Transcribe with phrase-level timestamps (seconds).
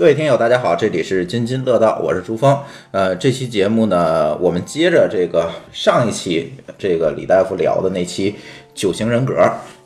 [0.00, 2.58] 各位听友，大家好，这里是津津乐道，我是朱峰。
[2.90, 8.34] 呃，这期节目呢，我们接着这个上一期这个李大夫聊的那期
[8.74, 9.34] 九型人格，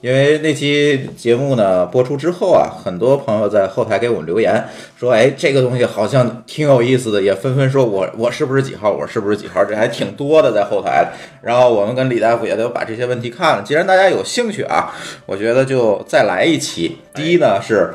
[0.00, 4.64] 因为那期节目呢播出之后啊，很多朋友在后台给我们留言
[4.96, 11.08] 说，哎，这个东西好像挺有意思的，也纷纷说我我是不是几号，我是不是几号，这还挺多的在后台。
[11.42, 14.94] 然后我们跟李大夫也都把这些问题看了，既然大家有兴趣啊，
[15.26, 16.98] 我觉得就再来一期。
[17.12, 17.92] 第一呢是。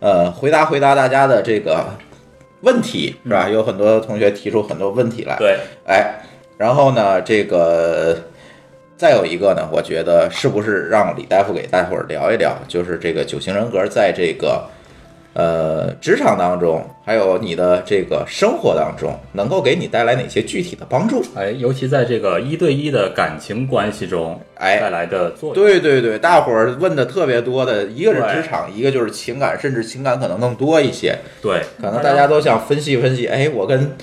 [0.00, 1.84] 呃，回答回答大家的这个
[2.62, 3.48] 问题是吧？
[3.48, 5.36] 有很多同学提出很多问题来。
[5.36, 6.20] 对，哎，
[6.56, 8.16] 然后呢，这个
[8.96, 14.66] 再有一个呢，我觉得是不是让李大夫给大伙儿聊一聊，就是这个九型人格在这个
[15.32, 21.22] 呃职场当中，还有你的这个生活当中，能够给你带来哪些具体的帮助？
[21.34, 25.54] 哎，尤其在这个一对一的感情关系中，哎带来的作用。
[25.54, 31.16] 对对对，大伙儿问的特别多的，一个是职场，一个就是情感，甚至情感可能更多一些。
[31.40, 33.96] 对，可能大家都想分析分析，哎，我跟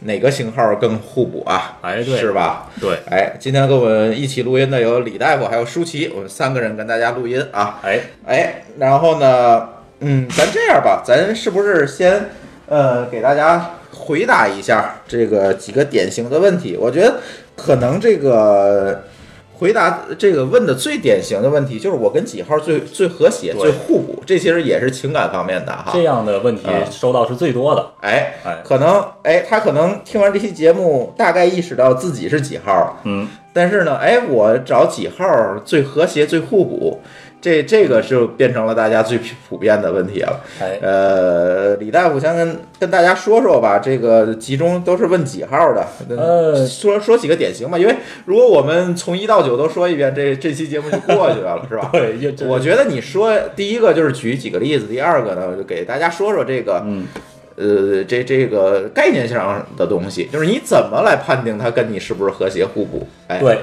[0.00, 1.78] 哪个型号更互补啊？
[1.80, 2.70] 哎对是吧？
[2.78, 7.80] 对，哎，今天跟我们一起录音的有李大夫，还有舒淇，我们三个人跟大家录音啊。
[7.82, 9.66] 哎，哎，然后呢，
[10.00, 12.30] 嗯，咱这样吧，咱是不是先
[12.68, 16.76] 呃给大家回答一下这个几个典型的问题？
[16.78, 17.20] 我觉得
[17.56, 19.02] 可能这个。
[19.58, 25.92] 回答这个问的最典型的问题就是我跟几号最最和谐、最互补，这其实也是情感方面的哈。
[25.94, 27.92] 这样的问题啊收到是最多的。
[28.02, 35.24] 哎，哎，可能哎，他可能听完这期节目，大概意识到自己是几号，嗯，但是呢，哎，我找几号
[35.64, 37.00] 最和谐、最互补，
[37.46, 40.40] 这这个就变成了大家最普遍的问题了。
[40.60, 45.86] 哎，呃，李大夫先跟跟大家说说吧，这个集中都是问几号的？
[46.16, 51.88] 呃说说几个典型吧，因为如果我们从一到九都说一遍，这这期节目就过去了，是吧？
[51.94, 57.06] 对，我觉得你说第一个就是举几个例子，第二个呢，就给大家说说这个，嗯，
[57.54, 63.06] 呃，这这个概念上的东西，就是你怎么来判定它跟你是不是和谐互补？
[63.28, 63.58] 哎，对，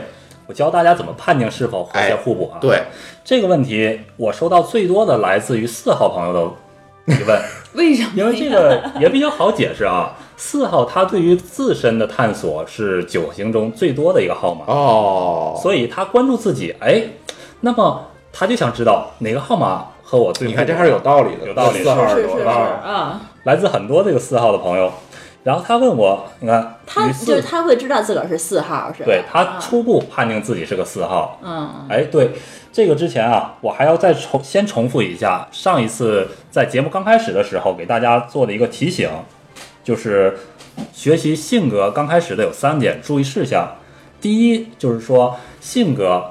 [0.45, 2.81] 我教大家怎么判定是否和谐互补啊？，对，
[3.23, 7.41] 这个问题我收到最多的来自于四号朋友的提问，
[7.75, 8.09] 为什么？
[8.15, 10.13] 因为这个也比较好解释啊。
[10.35, 17.03] 四号他对于自身的探索是九型中最多的一个号码，哦，所以他关注自己，哎，
[17.61, 22.69] 那么他就想知道哪个号码和我最你看这还是有道理的，有道理四号是是是有道理。
[22.83, 24.91] 啊，来自很多这个四号的朋友，
[25.43, 29.05] 然后他问我，你看，他就是他会知道自个儿是四号，是吧？
[29.05, 31.37] 对他啊初步判定自己是个四号。
[31.43, 32.31] 嗯，哎，对，
[32.71, 39.09] 这个之前啊，我还要再重先重复一下上一次在节目刚开始的时候给大家做的一个提醒，
[39.83, 40.37] 就是
[40.93, 43.75] 学习性格刚开始的有三点注意事项。
[44.21, 46.23] 第一就是说性格，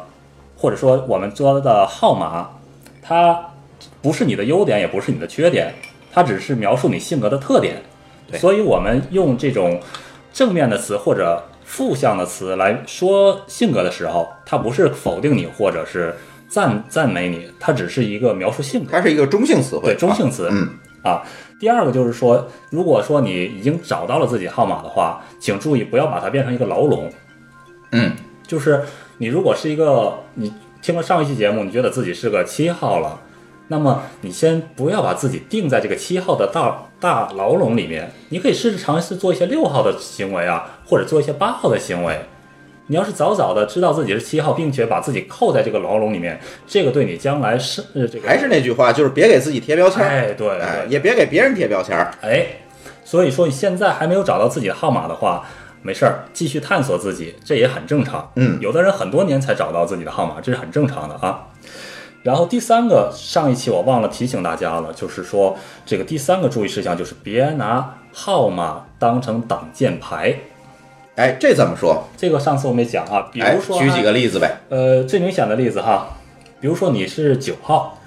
[0.56, 2.48] 或者说我们说的号码，
[3.02, 3.50] 它
[4.00, 5.74] 不是你的优点，也不是你的缺点，
[6.10, 7.82] 它只是描述你性格的特点。
[8.32, 9.80] 对所以我们用这种
[10.32, 16.14] 正面的词或者负向的词来说性格的时候，它不是否定你或者是
[16.48, 18.90] 赞赞美你，它只是一个描述性格。
[18.90, 20.68] 它是一个中性词汇，对中性词，嗯
[21.02, 21.22] 啊。
[21.60, 27.10] 第二个就是说，如果说你已经找到了自己号码的话，请注意不要把它变成一个牢笼。
[27.92, 28.12] 嗯，
[28.46, 28.82] 就是
[29.18, 30.52] 你如果是一个你
[30.82, 33.20] 听了上一期节目，你觉得自己是个七号了，
[33.68, 42.16] 那么你先不要把自己定在这个七号的大大牢笼里面，你可以试着尝试做一些六号的行为啊，或者做一些八号的行为。
[42.86, 52.08] 你要是早早的知道自己是七号，并且把自己扣在这个牢笼里面，这个对你将来是呃这个还是那句话，就是别给自己贴标签儿，哎对哎，对也别给别人贴标签儿。
[52.20, 52.46] 哎，
[53.04, 55.44] 所以说你现在还没有找到自己的号码的话，
[55.82, 58.30] 没事儿，继续探索自己，这也很正常。
[58.36, 61.48] 嗯有的人很多年才找到自己的号码，这是很正常的啊。
[62.22, 70.36] 然后第三个，上一期我忘了提醒大家了，就是说这个第三个注意事项就是别拿号码当成挡箭牌。
[71.16, 72.04] 哎，这怎么说？
[72.16, 74.60] 这个上次我没讲啊，比哎如说、，举几个例子呗。
[74.68, 76.16] 呃，最明显的例子哈，
[76.60, 77.98] 比如说你是九号，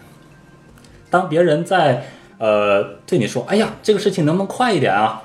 [1.10, 2.06] 当别人在
[2.38, 5.22] 呃对你说：“哎呀，这个事情能不能快一点啊？”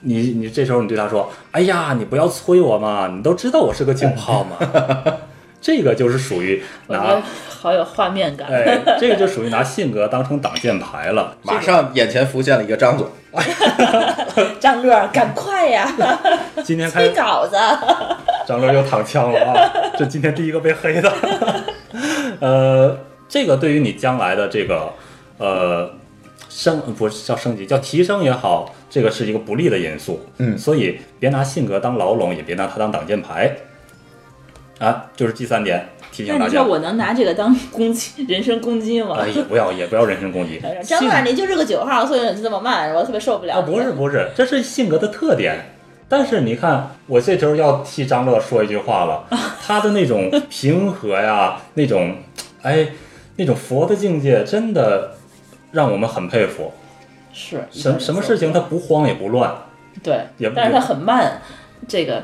[0.00, 4.56] 你你这时候你对他说：“哎呀，你不要催我嘛，你都知道我是个九号嘛。”
[5.64, 8.46] 这个就是属于拿好有画面感。
[8.52, 11.34] 哎，这个就属于拿性格当成挡箭牌了。
[11.40, 13.08] 马上眼前浮现了一个张总，
[14.60, 15.90] 张乐，赶快呀，
[16.62, 17.56] 今天开催稿子。
[18.46, 19.72] 张乐又躺枪了啊！
[19.96, 21.10] 这今天第一个被黑的。
[22.40, 24.92] 呃，这个对于你将来的这个
[25.38, 25.90] 呃
[26.50, 30.20] 升不是叫升级，叫提升也好，这个是一个不利的因素。
[30.36, 33.56] 嗯所以别拿性格当牢笼，也别拿它当挡箭牌。
[34.78, 36.64] 啊，就是第三点提醒大家那你说。
[36.64, 39.16] 我能拿这个当攻击人身攻击吗？
[39.18, 40.60] 啊，也不要也不要人身攻击。
[40.82, 43.56] 张性乐，你就是个九号，所以你这么慢，我特别受不了。
[43.56, 45.70] 啊，不是不是，这是性格的特点。
[46.06, 49.24] 但是你看，我这时候要替张乐说一句话了，
[49.66, 52.16] 他的那种平和呀，那种，
[52.62, 52.88] 哎，
[53.36, 55.14] 那种佛的境界，真的
[55.72, 56.72] 让我们很佩服。
[57.32, 59.52] 是什什么事情他不慌也不乱，
[60.04, 61.42] 对也，不但是他很慢，
[61.88, 62.22] 这个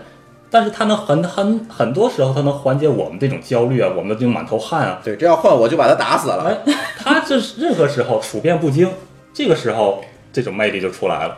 [0.50, 5.00] 但是他能很很很多时候他能缓解我们这种焦虑啊，我们这种满头汗啊。
[5.04, 6.44] 对，这要换我就把他打死了。
[6.66, 8.90] 哎，他这是任何时候处变不惊，
[9.32, 11.36] 这个时候这种魅力就出来了。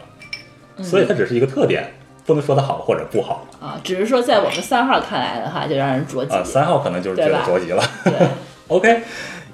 [0.82, 1.92] 所以它只是一个特点，
[2.24, 6.34] 不能说它好或者不好啊，只是说在我们三号看来的话，就让人着急。
[6.34, 6.42] 啊。
[6.42, 7.82] 三号可能就是觉得着急了。
[8.04, 8.12] 对，
[8.68, 9.02] OK，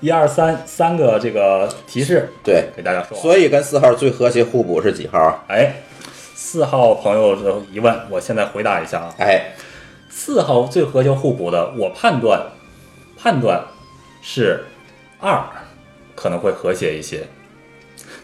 [0.01, 3.19] 一二三三个这个提示对，给大家说。
[3.19, 5.43] 所以跟四号最和谐互补是几号啊？
[5.49, 5.75] 哎，
[6.41, 9.15] 四号朋友的疑问，我现在回答一下啊。
[9.19, 9.55] 哎，
[10.09, 12.53] 四号最和谐互补的，我判断
[13.17, 13.65] 判断
[14.23, 14.65] 是
[15.19, 15.43] 二
[16.15, 17.27] 可能会和谐一些。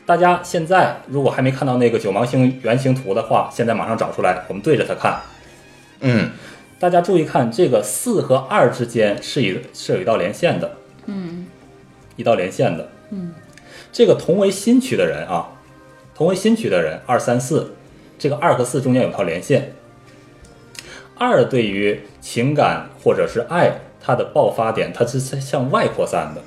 [0.06, 5.20] 大家现在如果还没看到那个九芒星原型图的话，现在马上找出来，我们对着它看。
[5.98, 6.30] 嗯，
[6.78, 10.76] 大家注意看，这个四和二之间是一是有一道连线的，
[11.06, 11.48] 嗯，
[12.14, 13.34] 一道连线的，嗯，
[13.92, 15.48] 这个同为新区的人啊，
[16.14, 17.74] 同为新区的人，二三四，
[18.18, 19.72] 这个二和四中间有条连线。
[21.16, 26.42] 二对于情感或者是爱，它的爆发点它是向外扩散的，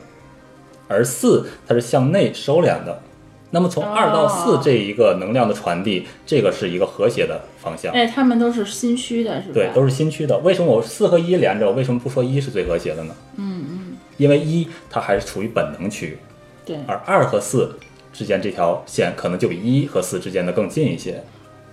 [0.87, 3.01] 而四它是向内收敛的。
[3.49, 7.93] 那么从二到四哦这一个能量的传递，这个是一个和谐的方向。
[7.93, 9.53] 哎，他们都是心虚的，是吧？
[9.53, 10.37] 对，都是心虚的。
[10.39, 11.71] 为什么我四和一连着？
[11.71, 13.15] 为什么不说一是最和谐的呢？
[13.37, 16.17] 嗯嗯，因为一它还是处于本能区，
[16.65, 17.73] 对，而二和四
[18.11, 21.23] 之间这条线可能就比一和四之间的更近一些。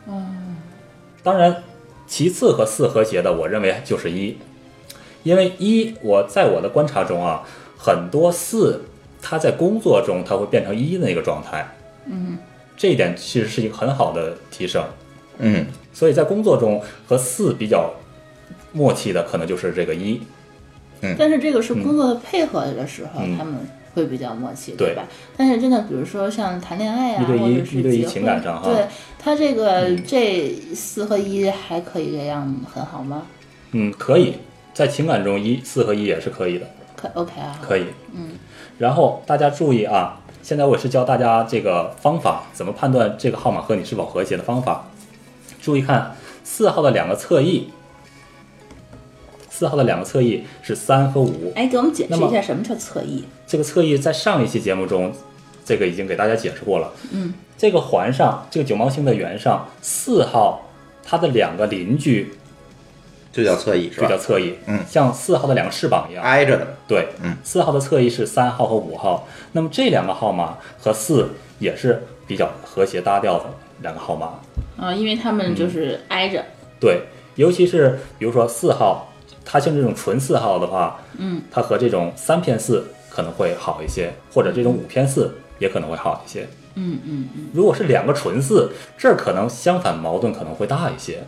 [0.06, 0.56] 嗯，
[1.22, 1.62] 当然，
[2.06, 4.36] 其次和四和谐的，我认为就是一，
[5.22, 7.42] 因为一我在我的观察中啊，
[7.78, 8.84] 很多四
[9.22, 11.66] 它在工作中它会变成一的那个状态。
[12.06, 12.38] 嗯，
[12.76, 14.84] 这一点其实是一个很好的提升。
[15.38, 17.92] 嗯，所以在工作中和四比较
[18.72, 20.20] 默契的，可能就是这个一。
[21.18, 23.36] 但是这个是工作的配合的时候，嗯。
[23.36, 23.54] 他们
[23.94, 24.94] 会比较默契，对。
[24.94, 25.04] 吧？
[25.36, 28.68] 但是真的，比如说像谈恋爱啊，一对一或者是一对一结婚情感上哈。
[28.68, 28.86] 对
[29.18, 30.04] 他这个、嗯。
[30.06, 33.22] 这四和一还可以这样很好吗？
[33.72, 34.34] 嗯，可以。
[34.72, 36.66] 在情感中一四和一也是可以的，
[36.96, 37.86] 可 OK 啊，可以。
[38.12, 38.30] 嗯，
[38.78, 44.86] 然后大家注意啊，现在我是教大家这个方法，怎么判断这个号码和你是否和谐的方法。
[45.62, 47.68] 注意看四号的两个侧翼，
[49.56, 51.52] 四号的两个侧翼是三和五。
[51.54, 53.22] 哎，给我们解释一下什么叫侧翼？
[53.46, 55.12] 这个侧翼在上一期节目中，
[55.64, 56.92] 这个已经给大家解释过了。
[57.12, 60.68] 嗯，这个环上，这个九芒星的圆上，四号
[61.04, 62.34] 它的两个邻居
[63.30, 64.20] 就叫侧翼是吧就叫？
[64.20, 66.24] 侧翼，嗯像四号的两个翅膀一样。
[66.24, 66.66] 挨着的。
[66.88, 71.30] 对，嗯，四号的侧翼是三号和五号，那么这两个号码和四
[71.60, 73.44] 也是比较和谐搭调的
[73.82, 74.40] 两个号码。
[74.76, 76.44] 啊，因为他嗯们就是挨着，
[76.80, 77.02] 对，
[77.36, 79.12] 尤其是比如说四号，
[79.44, 86.46] 它像这种纯四号的话，嗯，它和这种三偏四可能会好一些，或者这种五偏四也可能会好一些。
[86.76, 91.22] 嗯嗯嗯，如果是两个纯四，这儿可能相反矛盾可能会大一些。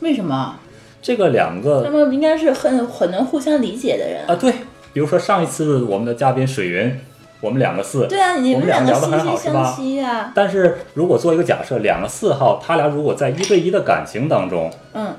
[0.00, 0.56] 为什么？
[1.02, 4.26] 这个两个他个们应该是很很能互相理解的人。
[4.26, 4.50] 啊，对，
[4.94, 6.98] 比如说上一次我们的嘉宾水云，
[7.42, 10.32] 我们两个四，对啊，你我们两个聊得很好，是吧？
[10.34, 15.14] 但是如果做一个假设，两个四号，他俩如果在一对一的感情当中，嗯，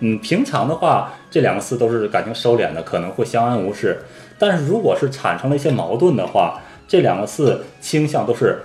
[0.00, 3.98] 嗯，平常的话，这两个四都是感情收敛的，可能会相安无事。
[4.38, 8.58] 但是如果是产生了一些矛盾的话，这两个四倾向都是，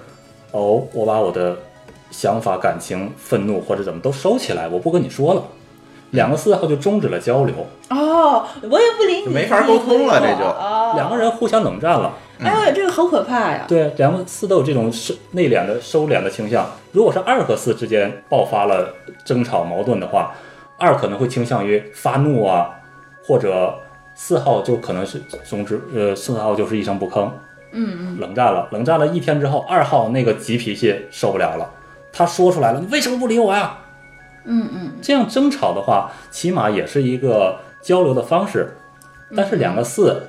[0.52, 1.58] 哦，我把我的
[2.12, 5.44] 想法、感情、愤怒或者怎么都收起来，我不跟你说了。
[6.12, 7.56] 两个四号就终止了交流，
[7.90, 12.14] 哦，我也不理你，没法沟通了这就哦，两个人互相冷战了。
[12.44, 13.64] 哎呦，这个好可怕呀！
[13.66, 16.70] 对，两个四都有这种收内敛的收敛的倾向。
[16.92, 20.36] 如果是二和四之间爆发了争吵矛盾的话，
[20.82, 22.72] 二可能会倾向于发怒啊，
[23.24, 23.78] 或者
[24.16, 27.30] 四号就可能是总之呃四号就是一声不吭，
[27.72, 31.70] 嗯嗯，冷战了，冷战了一天之后，二号那个急脾气受不了了，
[32.12, 33.78] 他说出来了，你为什么不理我呀？
[34.44, 38.76] 嗯嗯，这样争吵的话，起码也是一个交流的方式。
[39.36, 40.24] 但是两个四，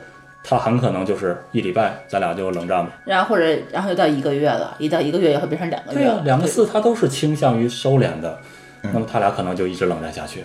[0.45, 2.93] 他很可能就是一礼拜，咱俩就冷战吧。
[3.05, 5.99] 然后或者然后又到一个月了，一到一个月也会变成两个月。
[5.99, 8.39] 对呀、两个四他都是倾向于收敛的，
[8.83, 10.45] 那么他俩可能就一直冷战下去，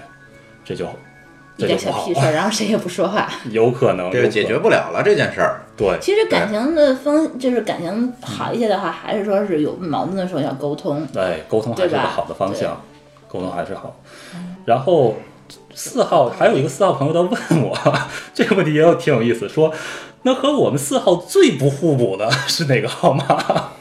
[0.63, 0.85] 这就
[1.57, 3.27] 一这就不好点小屁事儿， 然后谁也不说话。
[3.49, 5.61] 有可能这个解决不了了这件事儿。
[5.75, 5.97] 对。
[5.99, 11.05] 其实感情的方就是感情好一些的话，还是说是有矛盾的时候要沟通。
[11.07, 12.79] 对，沟通还是个好的方向，
[13.27, 13.95] 沟通还是好。
[14.65, 15.15] 然后
[15.73, 17.75] 四号还有一个四号朋友在问我
[18.33, 19.73] 这个问题也有挺有意思，说
[20.23, 23.71] 那和我们四号最不互补的是哪个号码？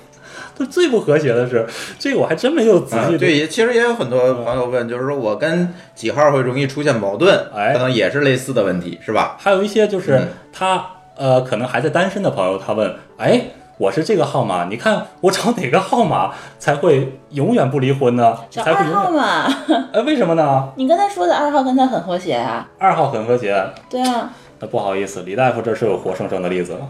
[0.58, 1.66] 他最不和谐的是
[1.98, 9.36] 这个，我还真没有仔啊，细对，也其实也有很多朋友问，就是说我跟几号会容易出现矛盾，哎可能也是类似的问题，是吧？
[9.38, 10.86] 还有一些就是嗯他、
[11.16, 13.42] 呃，可能还在单身的朋友，他问，哎，
[13.78, 18.38] 我是这个号码，你看我找哪个号码才会永远不离婚呢？
[18.48, 18.96] 找二才会永远？
[18.96, 19.56] 号嘛，
[19.92, 20.68] 哎，为什么呢？
[20.76, 22.66] 你刚才说的二号跟他很和谐啊。
[22.78, 23.54] 二号很和谐，
[23.90, 24.32] 对啊。
[24.58, 26.88] 那不好意思，李大夫这是有活生生的例子了。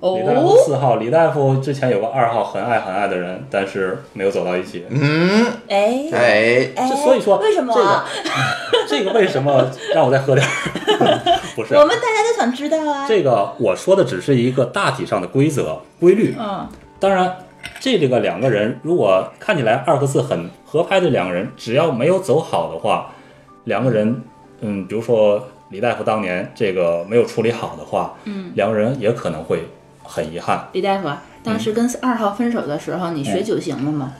[0.00, 4.86] 哦李大夫四号，李大夫之前有个二号很爱很爱的人，但是没有走到一起。
[4.88, 8.06] 嗯，哎哎，哎，这所以说为什么啊？
[8.88, 10.50] 这个为什么让我再喝点儿？
[11.54, 13.06] 不是我，们大家都想知道啊。
[13.06, 16.34] 这个我说的只是一个大体上的规则规律。
[16.38, 16.66] 嗯，
[16.98, 17.36] 当然，
[17.78, 23.12] 这这个两个人如果看起来二和四很合拍的两个人，只要没有走好的话，
[23.64, 24.22] 两个人，
[24.60, 29.68] 嗯，比如说李大夫当年这个没有处理好的话，嗯，两个人也可能会
[30.10, 34.12] 很遗憾，李大夫啊，当时跟二号分手的时候，你嗯学九型了吗？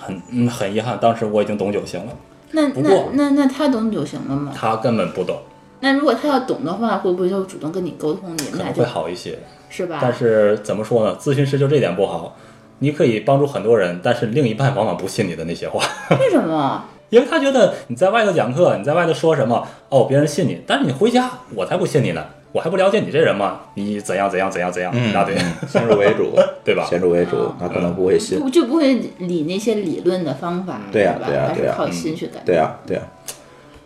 [0.00, 0.96] 很嗯很遗憾。
[1.00, 2.12] 当时我已经懂九型了，
[2.52, 4.52] 那那那那他懂九型了吗？
[4.54, 5.40] 他根本不懂，
[5.80, 8.30] 那如果他要懂的话，会不会就主动跟你沟通？
[8.36, 9.36] 你们俩就会好一些。
[9.68, 9.98] 是吧？
[10.00, 11.16] 但是怎么说呢？
[11.20, 12.36] 咨询师就这点不好，
[12.78, 15.84] 你可以帮助很多人，但是另一半往往不信你的那些话。
[16.20, 16.84] 为什么？
[17.10, 22.24] 因为他觉得你在外头讲课，你在外头说什么，哦，别人信你，但是你回家，我才不信你呢，
[22.56, 23.60] 我还不了解你这人吗？
[23.74, 25.36] 你怎样怎样怎样怎样，嗯一大堆，
[25.68, 26.34] 先入为主，
[26.64, 26.86] 对吧？
[26.88, 28.40] 先入为主，他可能不会信。
[28.50, 32.42] 就不会理那些理论的方法，对呀对呀对呀靠心去感。
[32.46, 33.02] 对呀，对呀，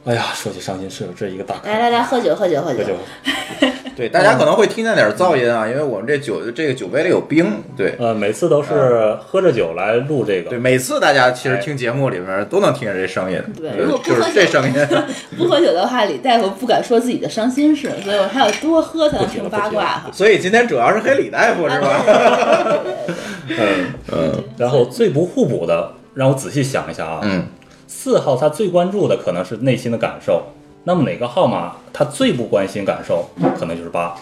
[0.06, 2.94] 哎呀，说起伤心事，这一个大坑来来来，喝酒喝酒喝酒喝酒。
[3.94, 7.46] 对，大家可能会听见点噪音啊，因为我们这酒这个酒杯里有冰。
[7.76, 14.88] 对呃，每次都是喝着酒来录这个对，每次大家其实听节目里面都能听见这声音，对就如果不喝就是这酒声音。
[15.36, 20.10] 不喝酒的话，李大夫不敢说自己的伤心事，所以我还要多喝才能听八卦哈。
[20.10, 21.88] 所以今天主要是黑李大夫是吧？
[22.08, 22.78] 啊
[23.48, 27.44] 嗯嗯然后最不互补的，让我仔细想一下啊，嗯
[27.92, 30.44] 四号他最关注的可能是内心的感受，
[30.84, 33.28] 那么哪个号码他最不关心感受，
[33.58, 34.14] 可能就是八。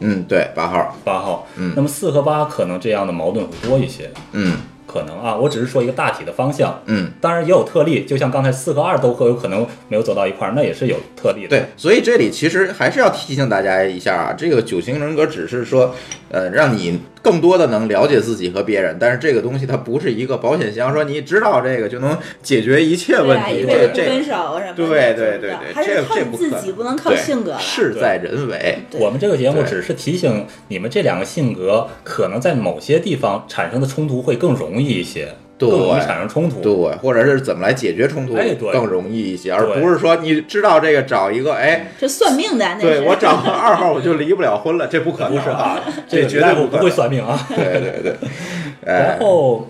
[0.00, 1.74] 嗯，对，八号，八号，嗯。
[1.76, 4.56] 那么四和八可能这样的矛盾会多一些，嗯。
[4.86, 11.48] 可能啊，我只是说一个大体的方向，嗯，当然也有特例，就像刚才四和二都会有可能没有走到一块儿，那也是有特例的。
[11.50, 15.94] 对，所以这里其实还是要提醒大家一下啊，这个九型人格只是说，
[16.28, 23.64] 呃，让你更多的能了解自己和别人，但是这个东西它不是一个保险箱，说你知道这个就能解决一切问题。
[23.64, 27.56] 分手什么，对对对对还是这靠你自这不可己，不能靠对性格。
[27.58, 28.78] 事在人为。
[28.92, 35.34] 我们这个节目只是提醒你们这两个性格可能在某些地方产生的冲突会更容易一些，
[35.68, 36.60] 对更容易产生冲突。
[36.60, 46.90] 对，或者是怎么来解决冲突哎对更容易一些，而不是说你知道这个找一个，哎，这算命的，那是对我找个二号我就离不了婚了，这不可能不是啊，这绝对不会。
[46.90, 47.38] 算命啊。
[47.54, 48.16] 对对对，
[48.84, 49.68] 哎然，后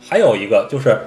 [0.00, 0.98] 还有一个就是，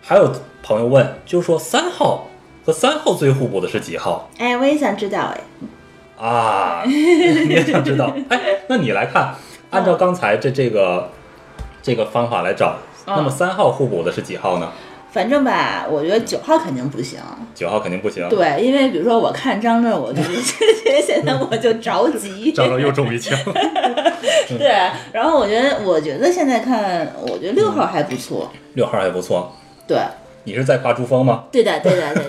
[0.00, 2.28] 还有朋友问，就是说三号
[2.64, 5.40] 和三号最互补的是几号哎，我也想知道哎。
[6.26, 6.82] 啊？
[6.86, 8.16] 你也想知道？
[8.30, 9.34] 哎，那你来看，
[9.70, 11.10] 按照刚才这这个
[11.82, 14.70] 这个方法来找，嗯那么三号互补的是几号呢？
[15.10, 17.18] 反正吧，我觉得九号肯定不行。
[17.54, 18.28] 九号肯定不行。
[18.28, 20.22] 对，因为比如说我看张震，我就
[21.02, 22.52] 现在我就着急。
[22.52, 23.36] 张震又中一枪。
[24.58, 24.68] 对，
[25.12, 28.50] 然后我觉得，我觉得现在看，我觉得六号还不错。
[28.74, 29.50] 六号还不错。
[29.86, 29.98] 对，
[30.44, 31.44] 你是在夸朱峰吗？
[31.50, 32.26] 对的，对的，对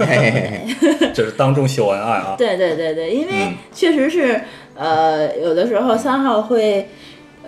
[1.00, 1.12] 的。
[1.14, 2.36] 这是当众秀恩爱啊！
[2.38, 4.42] 对对对对，因为嗯确实是，
[4.76, 6.88] 呃，有的时候三号会，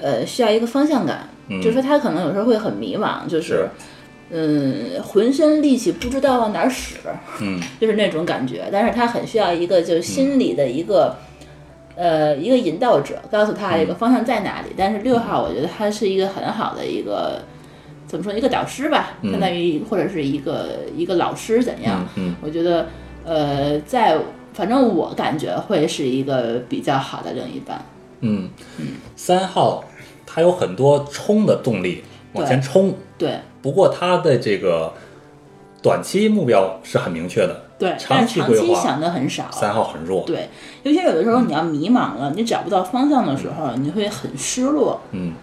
[0.02, 3.70] 呃，需要一个方向感，嗯就是说他可能有时候会很迷茫，就是是，
[4.32, 6.96] 嗯，浑身力气不知道往哪儿使，
[7.42, 8.70] 嗯 就是那种感觉。
[8.72, 11.16] 但是他很需要一个就是心理的一个，
[11.96, 14.68] 呃，一个引导者，告诉他嗯一个方向在哪里。
[14.78, 17.42] 但是六号，我觉得他是一个很好的一个。
[18.08, 22.06] 怎么说一个导师吧，嗯相当于或者是一个一个老师怎样？
[22.18, 22.86] 嗯我觉得
[23.24, 24.18] 呃，在
[24.54, 27.82] 反正我感觉会是一个比较好的另一半。
[28.20, 28.50] 嗯，
[29.16, 29.82] 三号
[30.34, 34.94] 它有很多冲的动力往前冲，对不过它的这个
[35.82, 39.52] 短期目标是很明确的，对，长但是长期期规划想的很少。
[39.52, 40.24] 三号很弱。
[40.26, 40.48] 对，
[40.84, 45.02] 尤其有的时候你要迷茫了，你找不到方向的时候，你会很失落。
[45.12, 45.34] 嗯，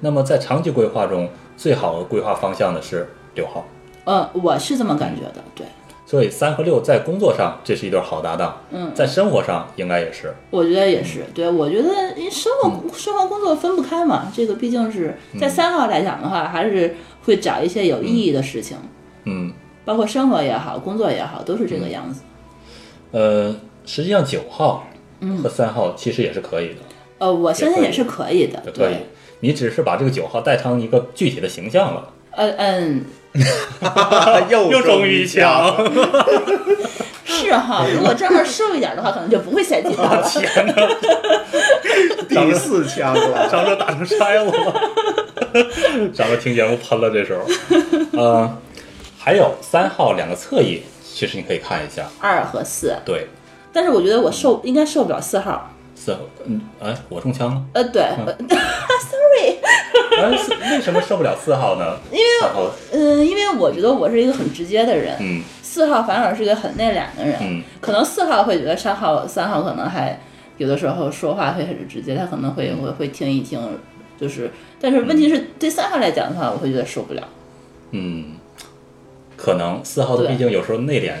[0.00, 3.64] 那么在长期规划中，最好的规划方向的是六号。
[4.04, 5.42] 呃，我是这么感觉的。
[5.54, 5.66] 对，
[6.12, 10.30] 所以三和六在工作上这是一对好搭档，嗯，在生活上应该也是。
[10.50, 11.24] 我觉得也是。
[11.32, 11.88] 对，我觉得
[12.30, 14.30] 生活、嗯生活工作分不开嘛。
[14.36, 18.76] 这个毕竟是在三号来讲的话，还是会找一些有意义的事情，
[19.24, 19.50] 嗯，
[19.86, 22.20] 包括生活也好，工作也好，都是这个样子。
[23.12, 24.86] 呃，实际上九号
[25.42, 26.80] 和三号其实也是可以的，
[27.20, 28.60] 呃，我相信也是可以的。
[28.66, 29.06] 可以对，。
[29.40, 32.12] 你只是把这个九号带成一个具体的形象了。
[32.32, 33.04] 呃嗯，
[34.50, 35.74] 又中一枪，
[37.24, 37.86] 是哈。
[37.94, 40.22] 如果这儿瘦一点的话，可能就不会塞几刀了。
[40.28, 40.74] 天哪，
[42.28, 43.48] 第四枪了。
[43.50, 46.10] 张哥打成筛子了。
[46.12, 47.44] 张哥听节目喷了，这时候。
[48.20, 48.58] 呃，
[49.18, 52.06] 还有三号两个侧翼，其实你可以看一下。
[52.20, 53.28] 二和四，对，
[53.72, 55.70] 但是我觉得我受应该受不了四号。
[55.94, 57.62] 四号，嗯，哎，我中枪了。
[57.74, 58.02] 呃，对，
[60.30, 61.98] 为什么受不了四号呢？
[62.10, 65.42] 因为号，嗯，因为我觉得我是一个很直接的人，嗯。
[65.62, 67.62] 四号反而是一个很内敛的人，嗯。
[67.80, 70.20] 可能四号会觉得三号三号可能还
[70.58, 73.58] 有的时候说话会很直接，他可能会会会听一听，
[74.20, 77.22] 就是，但是问题是对三号来讲的话，我会觉得受不了。
[77.92, 78.36] 嗯，
[79.36, 81.14] 可能四号的毕竟有时候内敛。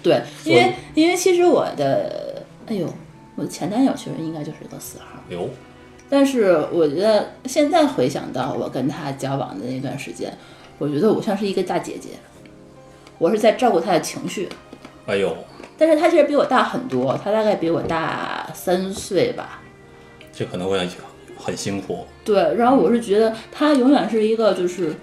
[0.00, 2.86] 对，因为因为其实我的，哎呦，
[3.34, 5.50] 我的前男友其实应该就是个四号，有，
[6.10, 10.32] 但是我觉得现在回想到我跟他交往的那段时间，
[10.78, 12.10] 我觉得我像是一个大姐姐，
[13.18, 14.48] 我是在照顾他的情绪，
[15.06, 15.36] 哎呦，
[15.76, 19.60] 但是他其实比我大很多，他大概比我大三岁吧。
[20.32, 20.78] 这可能会
[21.36, 22.06] 很辛苦。
[22.24, 24.94] 对，然后我是觉得他永远是一个，就是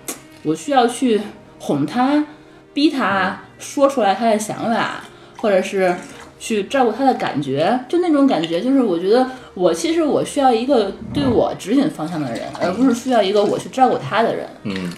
[0.44, 1.22] 我需要去
[1.60, 2.26] 哄他、
[2.74, 5.04] 逼他说出来他的想法，
[5.38, 5.96] 或者是
[6.46, 14.48] 去照顾他的感觉，就那种感觉，就是我觉得我其实我需要一个对我指引方向的人，而不是需要一个我去照顾他的人。
[14.62, 14.94] 嗯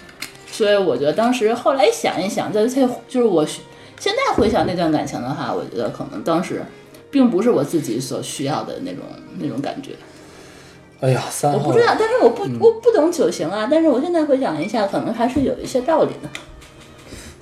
[0.50, 6.62] 所以我觉得当时后来想一想，在在就是我现在回想那段感情的话，我觉得可能当时
[7.10, 9.02] 并不是我自己所需要的那种
[9.38, 9.92] 那种感觉。
[11.00, 16.28] 哎呀，三号我不知道，但是我不我不懂九型啊，但是我现在回想一下，可能还是有一些道理的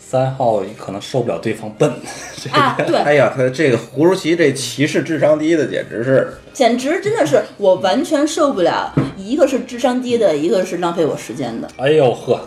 [0.09, 1.93] 三号可能受不了对方笨。
[2.41, 2.77] 这个啊。
[2.87, 11.69] 对，哎呀，他这个胡舒奇这骑士智商低的，简直是简直真的是我完全受不了，一个是智商低的，一个是浪费我时间的。
[11.77, 12.41] 哎呦呵，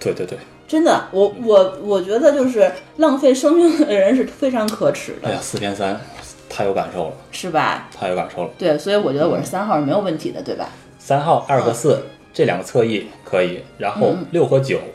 [0.00, 6.00] 对对对，真的，我我我觉得就是浪费生命的人是非常可耻的，哎呀，四偏三，
[6.48, 7.88] 太有感受了，是吧？
[7.96, 8.50] 太有感受了。
[8.58, 10.68] 对，所以我觉得我是三号是没有问题的，对吧？
[10.98, 14.93] 三号二和四这两个侧翼可以，然后嗯六和九，对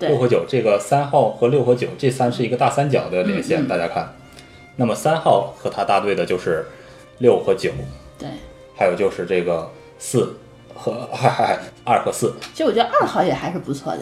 [0.00, 4.14] 六和九这个三号和六和九这三是一个大三角的连线，嗯嗯大家看。
[4.76, 6.64] 那么三号和他搭对的就是
[7.18, 7.72] 六和九，
[8.18, 8.28] 对。
[8.76, 10.36] 还有就是这个四
[10.72, 11.08] 和
[11.84, 12.32] 二和四。
[12.54, 13.98] 其实我觉得二号也还是不错的，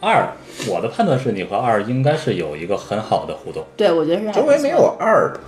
[0.00, 0.28] 二，
[0.68, 3.64] 我的判断是你和二应该是有一个很好的互动。
[3.74, 5.40] 对我觉得是周围没有二的。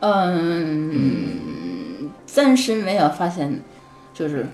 [0.00, 3.62] 嗯，暂时没有发现，
[4.14, 4.46] 就是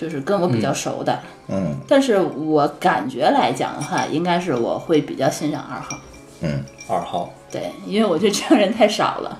[0.00, 1.76] 就是跟我比较熟的，嗯。
[1.86, 5.98] 但是我感觉来讲的话，应该是我会比较欣赏二号，
[6.40, 9.38] 嗯，二号，对，因为我觉得这样人太少了，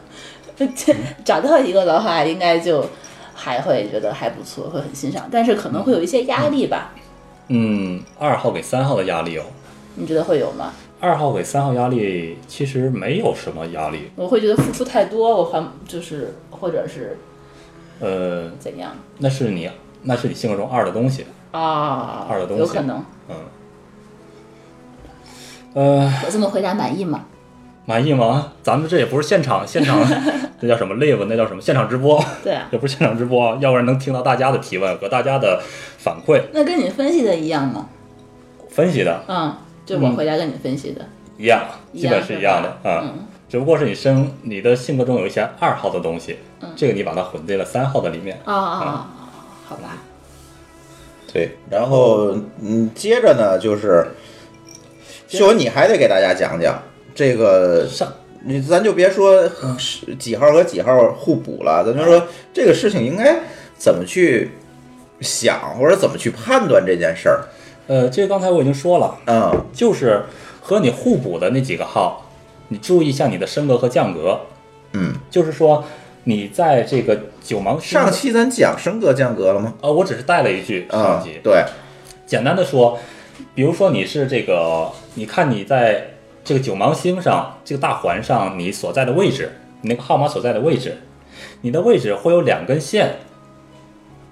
[0.57, 0.67] 这
[1.25, 2.85] 找到一个的话，应该就
[3.35, 6.93] 还会觉得还不错，会很欣赏，但是可能会有一些压力吧，
[7.49, 9.45] 嗯，二号给三号的压力哦，
[9.95, 10.73] 你觉得会有吗？
[11.01, 17.17] 二号给三号压力其实没有什么压力，我会觉得付出太多，我还就是或者是
[18.01, 19.71] 呃，怎样那是你
[20.03, 22.27] 那是你性格中二的东西，啊？
[22.29, 23.37] 二的东西有可能，嗯，
[25.75, 27.25] 呃，我这么回答满意吗？
[27.87, 28.53] 满意吗？
[28.63, 29.99] 咱们这也不是现场，现场
[30.61, 35.61] 那叫什么 live，那叫什么现场直播，对啊，这不是现场直播，要不然能听到大家的提问和大家的
[35.99, 37.89] 反馈那跟你分析的一样吗？
[38.69, 41.05] 分析的嗯，就我回答跟你分析的。
[41.37, 42.77] 一样，一样基本是一样的。
[42.85, 48.41] 嗯只不过是你生你的性格中有一些二号的东西，嗯这个你把它混在了三号的里面。
[48.45, 49.11] 啊啊啊！
[49.71, 49.99] 好吧，
[51.33, 51.57] 对。
[51.71, 54.05] 然后嗯，接着呢就是，
[55.29, 56.83] 秀文，你还得给大家讲讲
[57.15, 63.39] 这个上你咱就别说是几号和几号互补了，咱就说这个事情应该
[63.79, 64.51] 怎么去
[65.21, 67.45] 想，或者怎么去判断这件事儿。
[67.87, 70.21] 呃，这个刚才我已经说了，嗯就是
[70.61, 72.27] 和你互补的那几个号，
[72.67, 74.41] 你注意一下你的升格和降格。
[74.95, 75.85] 嗯，就是说
[76.31, 79.75] 你在这个九芒星上期咱讲升格降格了吗？
[79.81, 81.65] 呃，我只是带了一句上啊集，，对，
[82.25, 82.97] 简单的说，
[83.53, 86.07] 比如说你是这个，你看你在
[86.45, 90.99] 这个九芒星上这个大环上你所在的位置，你那个号码所在的位置，
[91.63, 93.17] 你的位置会有两根线，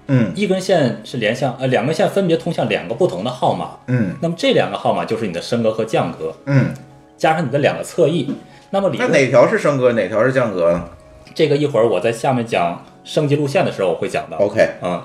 [0.07, 6.73] 嗯一根线是连向，呃，两根线分别通向两个不同的号码，嗯那么这两个号码就是你的升格和降格，嗯，
[7.17, 8.33] 加上你的两个侧翼。
[8.71, 10.87] 那么理论那哪条是升格，哪条是降格呢
[11.33, 14.37] 这个一会儿我在下面讲升级路线的时候我会讲到。
[14.37, 15.03] ？OK，嗯，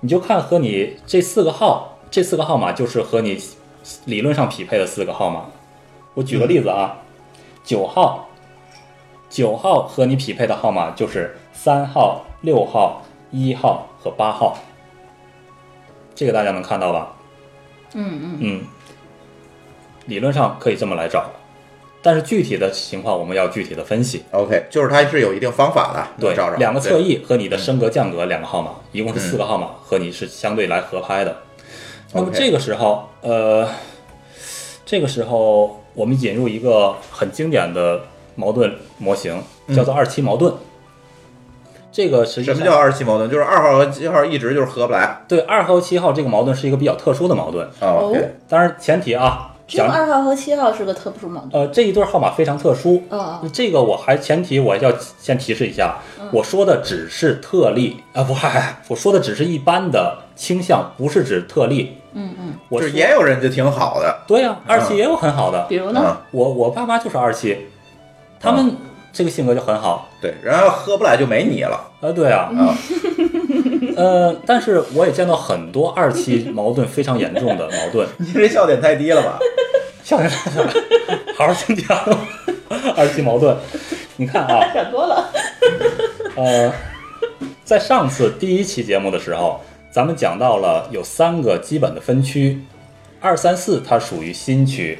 [0.00, 3.38] 你就看和你这四个号，这四个号码就是和你
[4.04, 5.46] 理论上匹配的四个号码。
[6.14, 6.98] 我举个例子啊，
[7.64, 8.28] 九、号，
[9.28, 14.58] 九号和你匹配的号码就是三号、六号、一号和八号。
[16.14, 17.16] 这个大家能看到吧？
[17.94, 18.64] 嗯嗯，嗯，
[20.06, 21.30] 理论上可以这么来找，
[22.02, 24.24] 但是具体的情况我们要具体的分析。
[24.30, 31.36] OK，就是它是有一定方法的，对找找着，两个侧，翼和你的升格降格两个号码，一共是四个号码，和你是相对来合拍的。
[32.12, 33.68] 那么这个时候，呃，
[34.84, 38.00] 这个时候我们引入一个很经典的
[38.34, 39.42] 矛盾模型，
[39.74, 40.52] 叫做二七矛盾。
[41.92, 43.28] 这个实际上什么叫二七矛盾？
[43.28, 45.22] 就是二号和七号一直就是合不来。
[45.28, 51.62] 对二号和七号这个矛盾是一个比较特殊的矛盾，哦，OK，当然前提啊，讲只有二号和七号是个特殊矛盾。
[51.62, 55.98] 呃这一对号码非常特殊，哦，这个我还前提我要先提示一下，
[56.32, 61.96] 我说的只是特例啊，不，嗨， 我说的只是一般的倾向，不是指特例。
[62.14, 66.02] 嗯嗯，就是我也有人就挺好的，对呀、二期也有很好的，比如呢？
[66.04, 67.56] 嗯，我我爸妈就是二期，
[68.40, 68.74] 他们
[69.12, 70.08] 这个性格就很好。
[70.20, 72.74] 对，然后喝不来就没你了啊，对啊，啊。
[74.00, 79.38] 呃，但是我也见到很多二期矛盾非常严重的矛盾， 你这笑点太低了吧？
[80.02, 80.72] 笑点太低了
[81.36, 82.18] 好好听讲。
[82.96, 83.56] 二期矛盾，
[84.16, 85.30] 你看啊，想多了。
[86.36, 86.72] 呃，
[87.64, 89.60] 在上次第一期节目的时候，
[89.90, 92.62] 咱们讲到了有三个基本的分区，
[93.20, 94.98] 二三四它属于心区，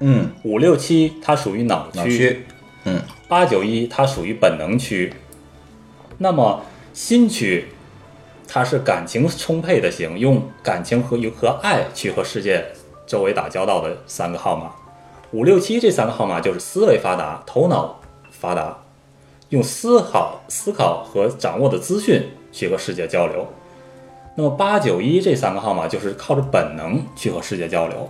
[0.00, 2.44] 嗯，五六七它属于脑脑区，
[2.84, 5.12] 嗯八九一它属于本能区。
[6.18, 7.66] 那么新区，
[8.48, 12.64] 它是感情充沛的型，用感情和和爱去和世界
[13.06, 14.72] 周围打交道的三个号码。
[15.32, 18.78] 五六七这三个号码就是思维发达、头脑发达，
[19.48, 23.46] 用思考、思考和掌握的资讯去和世界交流。
[24.36, 28.08] 那么八九一这三个号码就是靠着本能去和世界交流。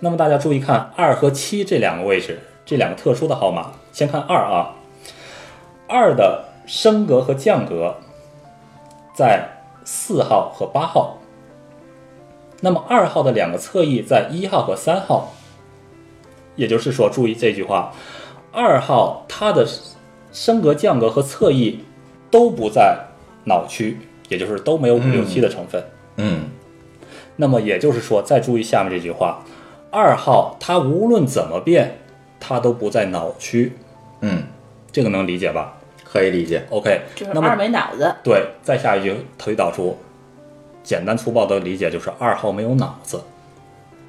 [0.00, 3.72] 那么大家注意看二和七这两个位置，这两个特殊的号码。
[3.92, 4.74] 先看二啊，
[5.86, 7.96] 二的升格和降格
[9.14, 9.48] 在
[9.92, 11.18] 四号和八号。
[12.60, 15.32] 那么二号的两个侧翼在一号和三号，
[16.54, 17.92] 也就是说，注意这句话，
[18.52, 19.66] 二号它的
[20.30, 21.80] 升格、降格和侧翼
[22.30, 22.96] 都不在
[23.44, 23.98] 脑区，
[24.28, 25.82] 也就是都没有五六七的成分。
[26.18, 26.50] 嗯
[27.34, 29.42] 那么也就是说，再注意下面这句话，
[29.90, 31.98] 二号它无论怎么变，
[32.38, 33.72] 它都不在脑区，
[34.20, 34.44] 嗯，
[34.92, 35.79] 这个能理解吧
[36.10, 36.64] 可以理解。
[36.70, 38.14] ？OK，那么就是二没脑子。
[38.24, 39.96] 对，再下一句推导出，
[40.82, 43.20] 简单粗暴的理解就是二号没有脑子。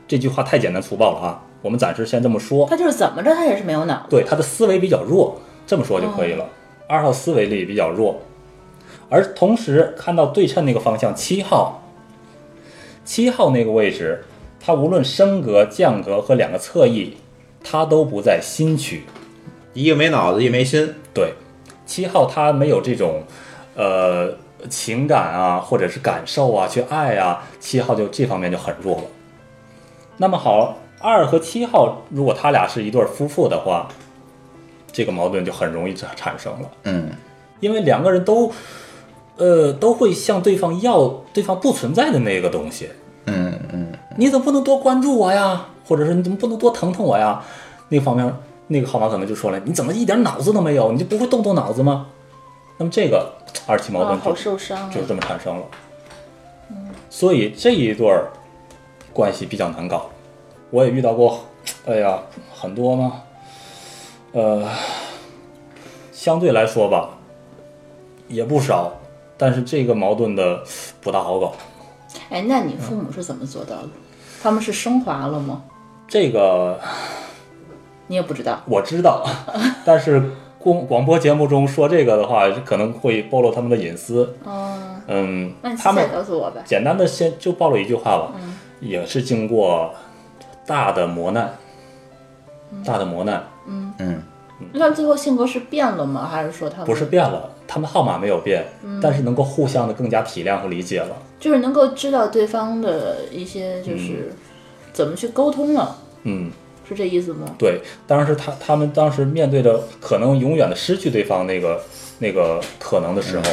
[0.07, 2.67] 这句话太简单粗暴了啊，我们暂时先这么说。
[2.67, 4.07] 他就是怎么着，他也是没有脑子。
[4.09, 6.45] 对，他的思维比较弱，这么说就可以了。
[6.87, 8.19] 二号思维力比较弱，
[9.09, 11.81] 而同时看到对称那个方向，七号，
[13.05, 14.25] 七号那个位置，
[14.59, 17.15] 它无论升格、降格和两个侧翼，
[17.63, 19.03] 它都不在心区。
[19.73, 20.93] 一个没脑子，一没心。
[21.13, 21.33] 对，
[21.91, 23.21] 七号他没有这种
[23.75, 24.34] 呃
[24.69, 29.04] 情感啊，或者是感受啊，去爱啊，七号就这方面就很弱了。
[30.15, 33.89] 那么好，二和七号如果他俩是一对夫妇的话，
[34.89, 37.10] 这个矛盾就很容易产产生了，嗯
[37.60, 38.49] 因为两个人都
[39.36, 42.88] 呃都会向对方要对方不存在的那个东西。
[43.25, 45.65] 嗯嗯，你怎么不能多关注我呀？
[45.86, 47.43] 或者是你怎么不能多疼疼我呀？
[47.89, 48.34] 那方面，
[48.71, 50.93] 那个号码可能就说了，你怎么一点脑子都没有？
[50.93, 52.07] 你就不会动动脑子吗？
[52.77, 53.34] 那么这个
[53.67, 54.89] 二期矛盾就、受伤啊！
[54.93, 55.63] 就这么产生了。
[57.10, 58.31] 所以这一对儿
[59.12, 60.10] 关系比较难搞。
[60.69, 61.43] 我也遇到过，
[61.86, 62.17] 哎呀，
[62.55, 63.21] 很多吗？
[64.31, 64.65] 呃，
[66.13, 67.10] 相对来说吧，
[68.29, 68.93] 也不少，
[69.38, 70.63] 但是这个矛盾的
[71.01, 71.53] 不大好搞。
[72.29, 73.89] 哎，那你父母是怎么做到的？
[74.41, 75.62] 他们是升华了吗？
[76.07, 76.79] 这个
[78.12, 78.60] 你也不知道。
[78.65, 79.26] 我知道，
[79.86, 80.21] 但是
[80.60, 84.36] 公广播节目中说这个的话，可能会暴露他们的隐私。
[84.45, 86.62] 嗯，嗯那，你现在他们告诉我呗。
[86.65, 88.34] 简单的先就暴露一句话吧，
[88.82, 89.93] 也是经过
[90.67, 91.56] 大的磨难，
[92.84, 94.21] 大的磨难，嗯，
[94.74, 96.28] 那最后性格是变了吗？
[96.30, 101.15] 还是说他们不是变了，他们号码没有变，嗯但是能够互相的更加体谅和理解了。
[101.39, 104.34] 就是能够知道对方的一些就是
[104.91, 106.52] 怎么去沟通了，嗯，
[106.95, 107.47] 是这意思吗？
[107.58, 111.82] 对，当时他他们当时面对着可能永远的失去对方那个
[112.19, 113.43] 那个可能的时候，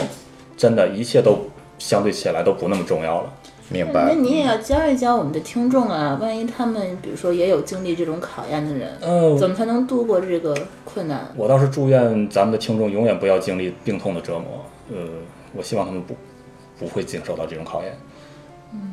[0.56, 1.48] 真的一切都
[1.78, 3.32] 相对起来都不那么重要了。
[3.70, 4.06] 明白。
[4.08, 11.32] 那你也要教一教我们的听众啊，万一他们比如说也有经历这种考验的人，嗯、怎么才能度过这个困难？
[11.36, 14.64] 我倒是祝愿咱们的听众永远不要经历病痛的折磨。
[14.90, 15.06] 呃，
[15.54, 16.16] 我希望他们不
[16.78, 17.92] 不会经受到这种考验，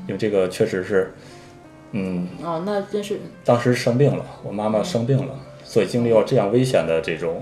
[0.08, 1.14] 因为这个确实是，
[1.98, 3.18] 嗯，哦，那真是。
[3.46, 7.42] 当时生病了，我妈妈生病了，所以经历了这样危险的这种，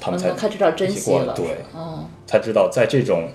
[0.00, 3.28] 他们才嗯，他知道珍惜了，对，哦，才知道在这种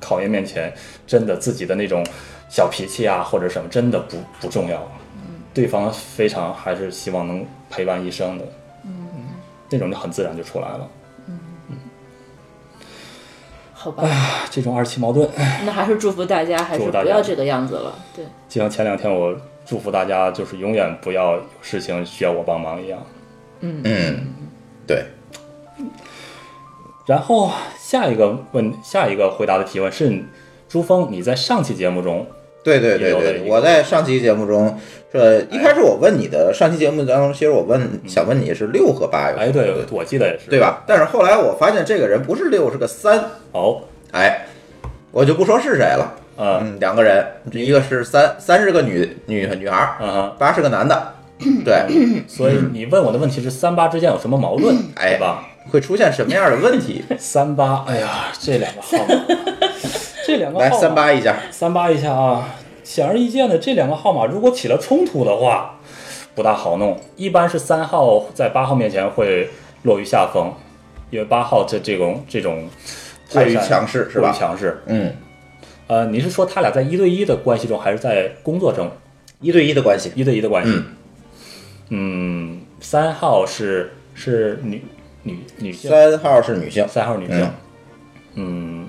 [0.00, 0.72] 考验面前，
[1.04, 2.06] 真的自己的那种
[2.48, 4.88] 小脾气啊或者什么真的不不重要，
[5.52, 8.44] 对方非常还是希望能陪伴一生的，
[8.84, 8.92] 嗯，
[9.68, 10.88] 那种就很自然就出来了。
[11.26, 11.40] 嗯。
[11.70, 11.76] 嗯。
[13.72, 14.08] 好吧，
[14.48, 15.28] 这种二七矛盾，
[15.66, 17.98] 那还是祝福大家，还是不要这个样子了。
[18.14, 22.98] 对，就像前两天我祝福大家，就是永远不要有事情需要我帮忙一样。
[23.60, 24.26] 嗯，
[24.86, 25.04] 对，
[27.06, 30.22] 然后下一个问，下一个回答的提问是，
[30.68, 32.26] 朱峰，你在上期节目中，
[32.62, 34.78] 对对对对，我在上期节目中，
[35.10, 40.60] 这一开始我问你的上期节目当中，其实我问想问你是六和八有哎，对，我记得也是，对？
[40.60, 40.84] 吧？
[40.86, 43.80] 但是后来我发现这个人不是六，是个三，哦，
[44.12, 44.46] 哎，
[45.10, 46.14] 我就不说是谁了。
[46.36, 51.14] 嗯嗯，两个人，一个是三，三十个女女女孩儿，嗯哼，八是个男的，
[51.64, 51.84] 对，
[52.28, 55.44] 所以你问我的问题是三八之间有什么矛盾，哎对吧？
[55.70, 57.04] 会出现什么样的问题？
[57.18, 59.24] 三八，哎呀，这两个号码，
[60.26, 62.48] 这两个号来，三八一下，三八一下啊！
[62.82, 65.76] 显而易见的，这两个号码如果起了冲突的话，
[66.34, 67.00] 不大好弄。
[67.16, 69.48] 一般是三号在八号面前会
[69.84, 70.52] 落于下风，
[71.10, 72.68] 因为八号这这种这种
[73.32, 74.82] 过于强势是吧过于强势。
[74.84, 75.14] 嗯，
[75.86, 78.90] 呃，你是说他俩在一对一的关系中，还是在工作中？
[79.40, 80.82] 一对一的关系，一对一的关系？
[81.90, 84.82] 嗯，三号是是女
[85.22, 87.50] 女女性，三号是女性，三号女性。
[88.36, 88.88] 嗯，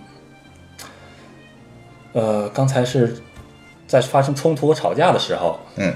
[2.13, 3.17] 呃，刚才是
[3.85, 5.93] 在发生冲突和吵架的时候，嗯，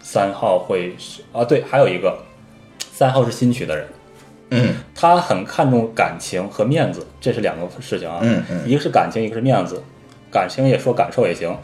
[0.00, 2.16] 三号会是啊，对，还有一个，
[2.92, 3.88] 三号是新娶的人，
[4.50, 4.74] 嗯。
[4.94, 8.68] 他很看重感情和面子，这是两个事情啊，嗯嗯。
[8.68, 9.82] 一个是感情，一个是面子，
[10.36, 11.56] 感情也说感受也行。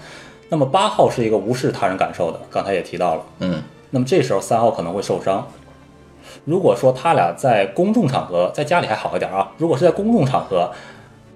[0.49, 3.23] 那么八号是一个无视他人感受的，刚才也提到了。
[3.41, 3.63] 嗯
[3.95, 5.47] 那么这时候三号可能会受伤。
[6.47, 10.73] 如果说他俩在公众场合，在家里还好一点啊，如果是在公众场合，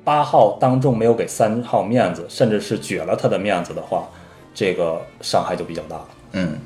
[0.03, 4.09] 八号当众没有给三号面子，甚至是撅了他的面子的话，
[4.55, 5.97] 这个伤害就比较大。
[6.33, 6.59] 嗯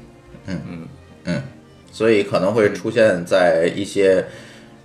[0.46, 0.88] 嗯嗯
[1.24, 1.42] 嗯，
[1.90, 4.24] 所以可能会出现在一些，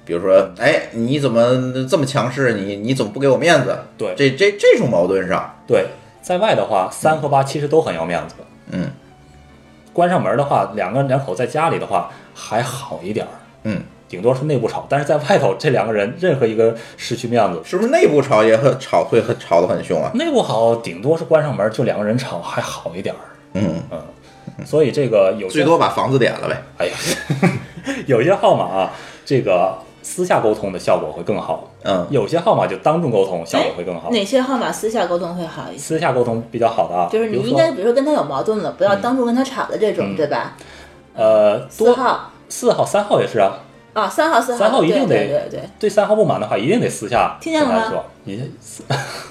[0.06, 2.54] 比如说，哎，你怎么这么强势？
[2.54, 3.78] 你你怎么不给我面子？
[3.98, 5.88] 对这这这种矛盾上，对，
[6.22, 8.36] 在外的话，三和八其实都很要面子。
[8.72, 8.92] 嗯
[9.94, 13.32] 关上门的话，两个人两口在家里的话还好一点儿，
[13.64, 14.86] 嗯，顶多是内部吵。
[14.90, 20.12] 但是在外头，这两个人任何一个失去面子，是不是内部吵也很吵，会很吵得很凶啊？
[20.16, 23.22] 内部好，顶多是关上门就两个人吵还好一点儿。
[23.54, 26.62] 嗯嗯，所以这个有些最多把房子点了呗。
[26.78, 26.94] 哎呀，
[28.06, 28.92] 有些号码啊，
[29.24, 34.12] 这个私下沟通的效果会更好；嗯有些号码就当众沟通效果会更好。
[34.12, 35.80] 哪些号码私下沟通会好一些？
[35.80, 40.56] 私下沟通比较好的啊，就是你应该比如说跟他有矛盾了，不要当众跟他吵的这种，嗯对吧？
[41.16, 43.58] 呃多四号四号、三号也是啊。
[43.94, 48.84] 啊，三号、四号，三号一定得对对对，对三号不满的话，一定得私下听见了吗跟他说，一定私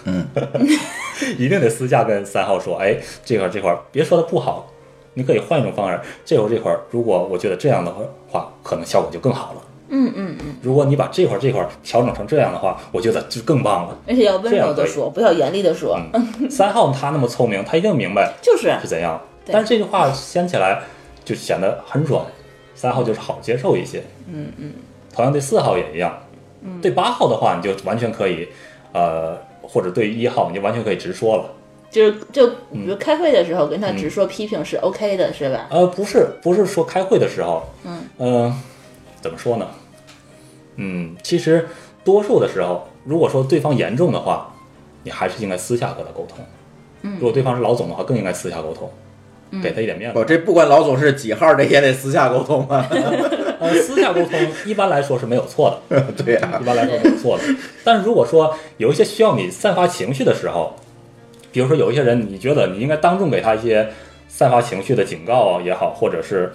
[0.06, 0.26] 嗯
[1.38, 4.66] 一定得私下跟三号说，哎，这块儿这块儿别说的不好，
[5.14, 7.94] 你可以换一种方式，这会儿这块儿，如果我觉得这样的
[8.28, 9.60] 话，可能效果就更好了。
[9.96, 13.96] 嗯嗯嗯，如果你把这块儿这块儿调整成这样的话，我觉得就更棒了。
[14.08, 19.20] 而且要温柔的说，不要严厉的说，嗯，三号他那么聪明，他一定明白就是是怎样。
[19.46, 20.82] 对但是这句话掀起来
[21.24, 22.24] 就显得很软，
[22.74, 24.02] 三号就是好接受一些。
[24.26, 24.72] 嗯嗯，
[25.14, 26.12] 同样对四号也一样。
[26.82, 28.48] 对八号的话，你就完全可以，
[28.92, 31.44] 呃，或者对一号，你就完全可以直说了。
[31.90, 35.66] 就是就比嗯如开会的时候跟他直说批评是 OK 的，是吧？
[35.70, 38.52] 呃，不是，不是说开会的时候，嗯，呃，
[39.20, 39.68] 怎么说呢？
[40.76, 41.68] 嗯，其实
[42.02, 44.54] 多数的时候，如果说对方严重的话，
[45.02, 46.38] 你还是应该私下和他沟通。
[47.02, 48.90] 嗯如果对方是老总的话，更应该私下沟通，
[49.62, 50.18] 给他一点面子。
[50.18, 52.88] 我这不管老总是几号，这也得私下沟通啊。
[53.60, 57.44] 呃，私下沟通一般来说是没有错的， 对呀、一般来说没有错的。
[57.84, 60.74] 但是如果说有一些需要你散发情绪的时候，
[61.52, 63.88] 比如说有一些人，你觉得你应该当众给他一些
[64.28, 66.52] 散发情绪的警告也好，或者是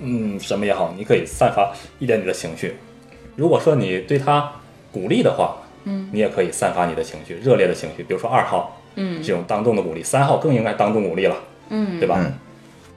[0.00, 2.74] 嗯什么也好，你可以散发一点你的情绪。
[3.38, 4.50] 如果说你对他
[4.90, 9.22] 鼓励的话，嗯，你也可以散发你的情绪，热烈的情绪，比如说二号，嗯。
[9.22, 11.36] 这种当众的鼓励，三号更应该当众鼓励了，
[11.68, 12.16] 嗯，对吧？
[12.18, 12.34] 嗯。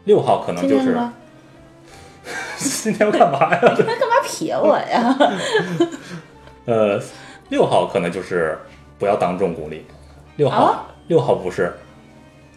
[0.05, 0.97] 六号可能就是
[2.57, 3.59] 今天要 干嘛呀？
[3.61, 5.15] 那干嘛撇我呀？
[6.65, 6.99] 呃，
[7.49, 8.57] 六号可能就是
[8.97, 9.85] 不要当众鼓励，
[10.37, 11.71] 六号、啊六号不是，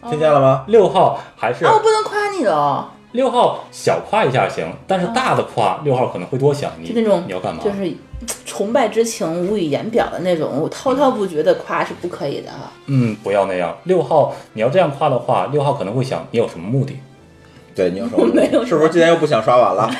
[0.09, 0.65] 听见了吗？
[0.67, 7.63] 六号还是啊，我不能夸你的哦，六号小夸一下行，但是大的夸六号可能会多想你就那种你要干嘛？
[7.63, 7.91] 就是
[8.45, 12.71] 崇拜之情无以言表的那种，我滔滔不绝的夸是不可以的哈。
[12.85, 13.75] 嗯，不要那样。
[13.83, 16.97] 六号你要这样夸的话，六号可能会想你有什么目的，
[17.75, 18.25] 对，你有什么？
[18.33, 19.91] 没有是不是今天又不想刷碗了？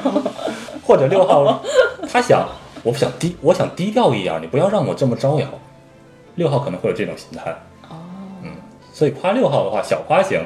[0.86, 1.62] 或者六号
[2.10, 2.46] 他想
[2.82, 5.46] 我想低我想低调一点，你不要让我这么招摇。
[6.36, 7.50] 六号可能会有这种心态。
[7.88, 7.96] 哦，
[8.42, 8.50] 嗯，
[8.92, 10.40] 所以夸六号的话小夸行，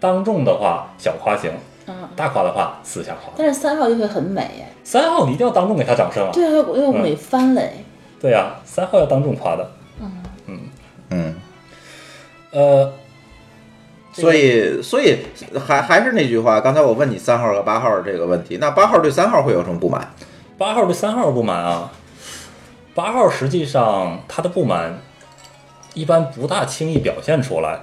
[0.00, 1.50] 当众的话小夸行，
[1.86, 3.32] 嗯，大夸的话私下夸。
[3.36, 4.68] 但是三号就会很美哎。
[4.84, 6.30] 三号你一定要当众给他掌声啊！
[6.32, 7.84] 对啊，要要美翻嘞。
[8.20, 10.60] 对呀、三号要当众夸的嗯。
[11.10, 11.34] 嗯，
[12.50, 12.92] 呃，
[14.12, 15.18] 所以所以
[15.66, 20.12] 还还是那句话，刚才我问你三号和八号这个问题，那八号对三号会有什么不满？
[20.56, 21.90] 八号对三号不满啊。
[22.94, 24.98] 八号实际上他的不满
[25.94, 27.80] 一般不大轻易表现出来。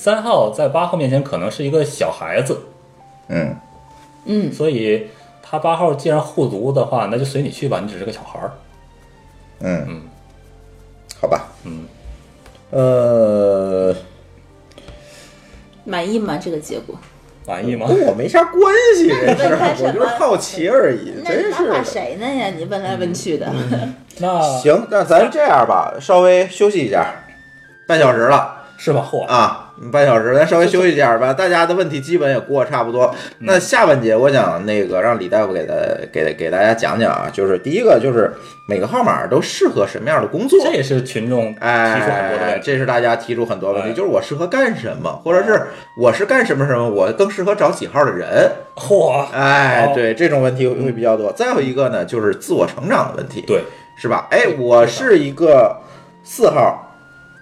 [0.00, 2.58] 三号在八号面前可能是一个小孩子，
[3.28, 3.54] 嗯，
[4.24, 5.08] 嗯，所以
[5.42, 8.50] 他八号既然护犊的话，那就随你去吧，你只是个小孩儿。
[9.60, 10.02] 嗯嗯，
[11.20, 11.84] 好吧，嗯，
[12.70, 13.94] 呃，
[15.84, 16.38] 满意吗？
[16.42, 16.96] 这个结果？
[17.46, 17.86] 满意吗？
[17.86, 21.84] 跟我没啥关系，这事问他儿，我就是好奇而已，那真是。
[21.84, 22.46] 谁呢呀？
[22.56, 23.52] 你问来问去的。
[24.16, 27.04] 那行，那咱这样吧，稍微休息一下，
[27.86, 29.06] 半小时了是吧？
[29.12, 31.32] 嚯，啊，半小时，咱稍微休息一下吧。
[31.32, 33.14] 大家的问题基本也过差不多。
[33.38, 35.74] 那下半节我想那个让李大夫给他
[36.12, 38.30] 给给大家讲讲啊，就是第一个就是
[38.66, 42.58] 每个号码都适合什么样的工作，这也是群众提出很多。
[42.62, 45.62] 这是大家提出很多问题，哎就是我适合干什么，或者是
[45.98, 48.50] 我是干什么什么，我更适合找几号的人。
[48.74, 51.32] 嚯，好，哎对，这种问题会比较多。
[51.32, 53.62] 再有一个呢，就是自我成长的问题，对，
[53.96, 54.26] 是吧？
[54.30, 55.80] 哎，我是一个
[56.22, 56.86] 四号。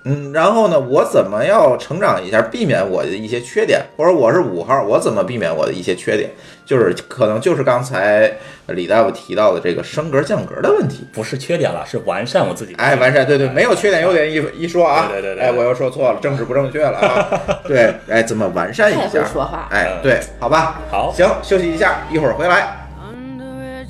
[0.09, 6.31] 嗯，然后呢，我怎么要成长一下，避免我的一些缺点，或者我是五号，我怎么避免我的一些缺点？
[6.65, 8.33] 就是可能就是刚才
[8.69, 11.07] 李大夫提到的这个升格降格的问题。
[11.13, 12.75] 不是缺点了，是完善我自己。
[12.77, 17.29] 哎，完善，对对，没有缺点优点一一说啊，对对对对哎，我又说错了，政治不正确了啊，
[17.69, 19.29] 对，哎，怎么完善一下会？
[19.31, 19.69] 说话。
[19.71, 22.87] 哎，对，好吧，好行，休息一下，一会儿回来。
[23.03, 23.85] Under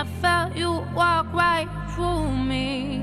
[0.00, 3.02] I felt you walk right through me.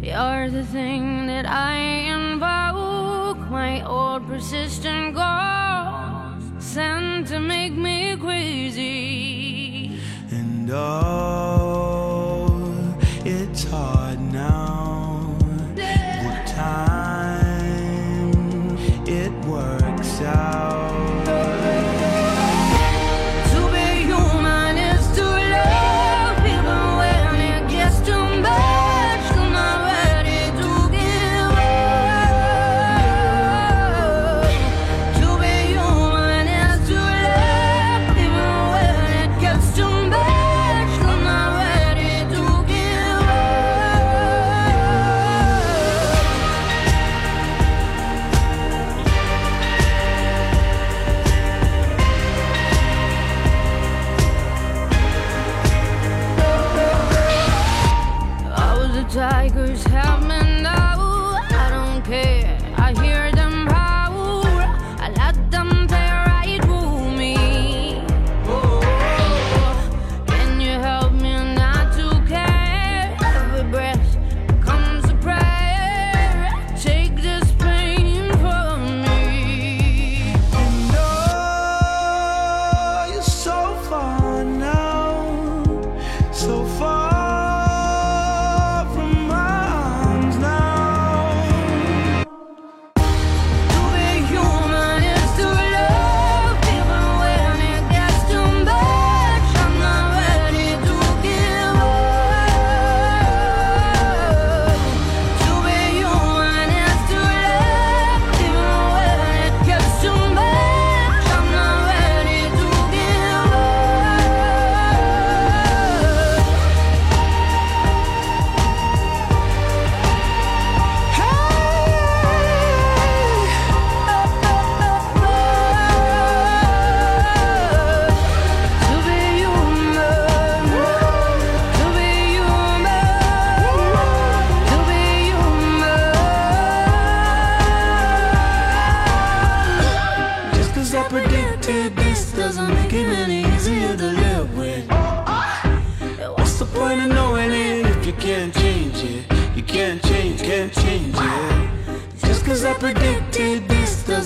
[0.00, 1.74] You're the thing that I
[2.14, 9.98] invoke, my old persistent ghost, sent to make me crazy.
[10.30, 15.36] And oh, it's hard now.
[15.74, 18.78] The time
[19.08, 20.93] it works out.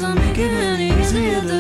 [0.01, 1.57] Doesn't make it any easier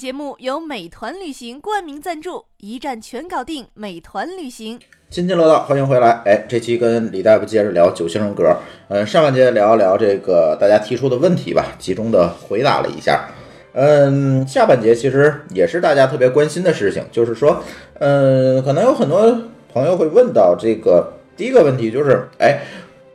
[0.00, 4.80] 节目由美团旅行冠名赞助，一站全搞定，美团旅行。
[5.10, 6.22] 津津乐道，欢迎回来。
[6.24, 8.56] 哎，这期跟李大夫接着聊九型人格。
[8.88, 13.28] 嗯，上半节聊一聊这个大家提出的问题吧，集中的回答了一下。
[13.74, 17.62] 嗯，下半节其实也是大家特别关心的事情，就是说，
[17.98, 19.38] 嗯，可能有很多
[19.70, 22.60] 朋友会问到这个第一个问题就是，哎，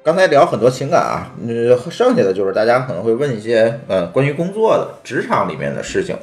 [0.03, 6.15] 刚才聊很多情感啊，嗯，剩下的就是大家可能会问一些，嗯，关于工作的职场里面的事情，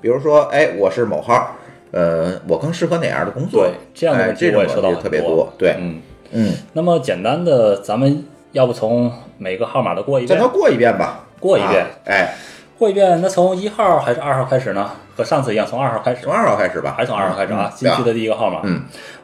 [0.00, 1.52] 比如说，哎，我是某号，
[1.90, 3.62] 呃，我更适合哪样的工作？
[3.62, 6.00] 对这样的哎问题这种问题我也特别多，对，嗯，
[6.32, 10.50] 嗯，那么简单的，咱们要不从每个号码都过一遍咱都？
[10.52, 12.34] 过一遍吧，过一遍啊，哎，
[12.78, 13.20] 过一遍。
[13.20, 14.90] 那从一号还是二号开始呢？
[15.16, 16.32] 和上次一样，从二号开始从。
[16.32, 17.70] 二号开始吧，还是从二号开始啊？
[17.72, 18.60] 嗯新区的第一个号码。
[18.64, 18.82] 嗯，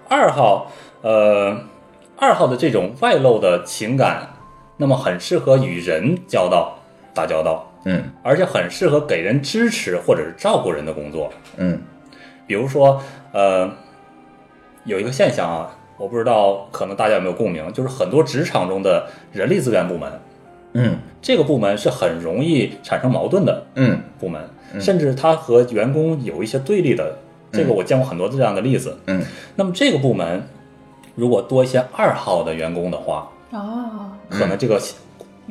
[0.09, 0.70] 二号，
[1.03, 1.57] 呃，
[2.16, 4.29] 二号的这种外露的情感，
[4.79, 6.79] 那么很适合与人交道、
[7.12, 11.33] 打交道，嗯而且很适合给人支持或者是照顾人的工作。
[11.57, 11.80] 嗯。
[12.47, 13.03] 比如说，
[13.33, 13.70] 呃，
[14.85, 20.12] 有一个现象啊，我不知道可能大家有没有共鸣，就是很多职场中的人力资源部门，
[20.74, 20.99] 嗯。
[21.22, 24.01] 这个部门是很容易产生矛盾的嗯。
[24.18, 24.43] 部门，
[24.80, 27.16] 甚至它和员工有一些对立的。
[27.53, 28.97] 这个我见过很多这样的例子。
[29.07, 29.22] 嗯。
[29.57, 30.43] 那么这个部门
[31.14, 34.80] 如果多一些二号的员工的话，哦，可能这个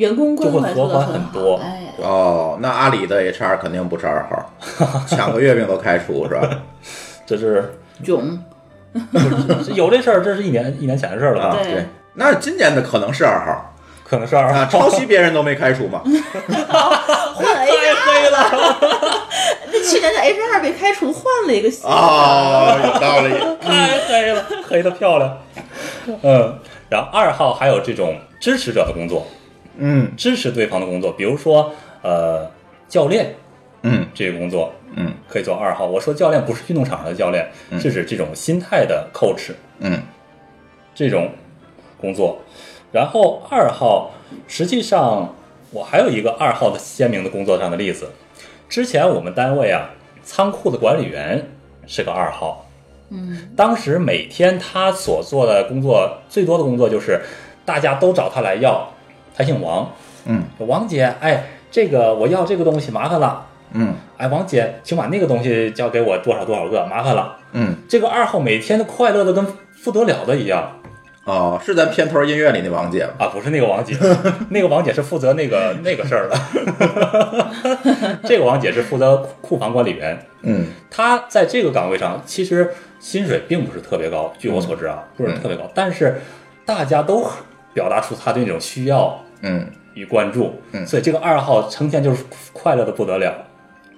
[0.01, 4.51] 员工关就会怀做和缓很多哎，哦，那阿里的 HR 肯定不是二号，
[5.07, 6.49] 抢个月饼都开除是吧？
[7.25, 8.43] 这是囧，
[9.75, 11.43] 有这事儿，这是一年一年前的事儿了？
[11.45, 11.85] 啊，对对，
[12.15, 13.73] 那今年的可能是二号
[14.03, 14.79] 可能是二啊，号。
[14.79, 16.01] 抄袭别人都没开除嘛？
[16.03, 18.75] 换了 HR，
[19.71, 23.29] 那去年的 HR 被开除，换了一个新的哦，有道理。
[23.61, 25.37] 太黑了，黑的漂亮。
[26.23, 29.25] 嗯，然后二号还有这种支持者的工作，
[29.77, 32.49] 嗯支持对方的工作，比如说呃
[32.87, 33.35] 教练
[33.83, 35.85] 嗯这个工作嗯可以做二号。
[35.85, 37.49] 我说教练不是运动场上的教练，
[37.79, 40.01] 是指这种心态的 coach 嗯
[40.93, 41.29] 这种
[41.99, 42.39] 工作。
[42.91, 44.11] 然后二号，
[44.47, 45.33] 实际上
[45.71, 48.09] 我还有一个二号的鲜明的工作上的例子。
[48.67, 49.89] 之前我们单位啊，
[50.23, 51.49] 仓库的管理员
[51.87, 52.65] 是个二号。
[53.09, 57.21] 嗯，当时每天他所做的工作最多的工作就是，
[57.65, 58.93] 大家都找他来要，
[59.41, 59.91] 他姓王，
[60.25, 67.37] 嗯王姐，哎，这个我要这个东西麻烦了，嗯哎，王姐，请把那个东西交给我多少多少个，麻烦了。
[67.53, 69.43] 嗯，这个二号每天都快乐的跟
[69.83, 70.73] 不得了的一样。
[71.23, 73.13] 哦，是咱片头音乐里那王姐吗？
[73.17, 73.97] 啊，不是那个王姐，
[74.49, 80.23] 那个王姐是负责那个那个事儿的， 这个王姐是负责库库房管理员。
[80.43, 86.21] 嗯她在这个岗位上，其实薪水并不是特别高，据我所知啊，不是特别高，但是
[86.63, 87.25] 大家都
[87.73, 89.67] 表达出她对那种需要嗯。
[89.93, 90.87] 与关注，嗯。
[90.87, 92.23] 所以这个二号成天就是
[92.53, 93.33] 快乐的不得了。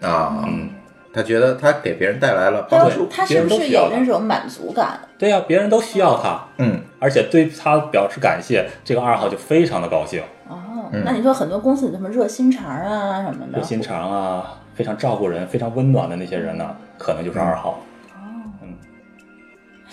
[0.01, 0.69] 啊，嗯，
[1.13, 3.07] 他觉得他给别人带来了帮助。
[3.07, 4.99] 他别是不是有人都需要那种满足感？
[5.19, 6.81] 对呀、别人都需要他，嗯。
[6.99, 11.03] 而且对他表示感谢，这个二号就非常的高兴，哦，嗯。
[11.05, 17.79] 那你说很多公司里什么热心肠啊什么的，热心肠啊，非常照顾人、非常温暖的那些人呢，可能就是二号。
[18.15, 18.75] 哦，嗯。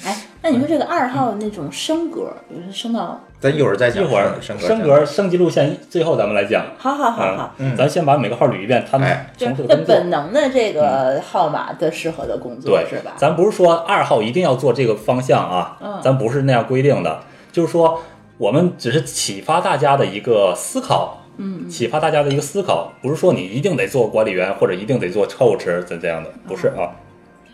[0.04, 6.64] 哎，那你说这个二号那种升格，比如说升到，咱一会儿再讲一会儿升格升格升级路线，最后咱们来讲。
[6.78, 9.94] 好好好好，嗯，咱先把每个号捋一遍，他们从事的工作。
[9.94, 13.12] 是本能的这个号码的适合的工作对，是吧？
[13.18, 17.20] 咱不是说二号一定要做这个方向啊，嗯咱不是那样规定的，
[17.52, 18.00] 就是说
[18.38, 26.88] 我们只是启发大家的一个思考，嗯，启发大家的一个思考，不是说你一定得做管理员或者一定得做 coach 怎这样的，不是啊。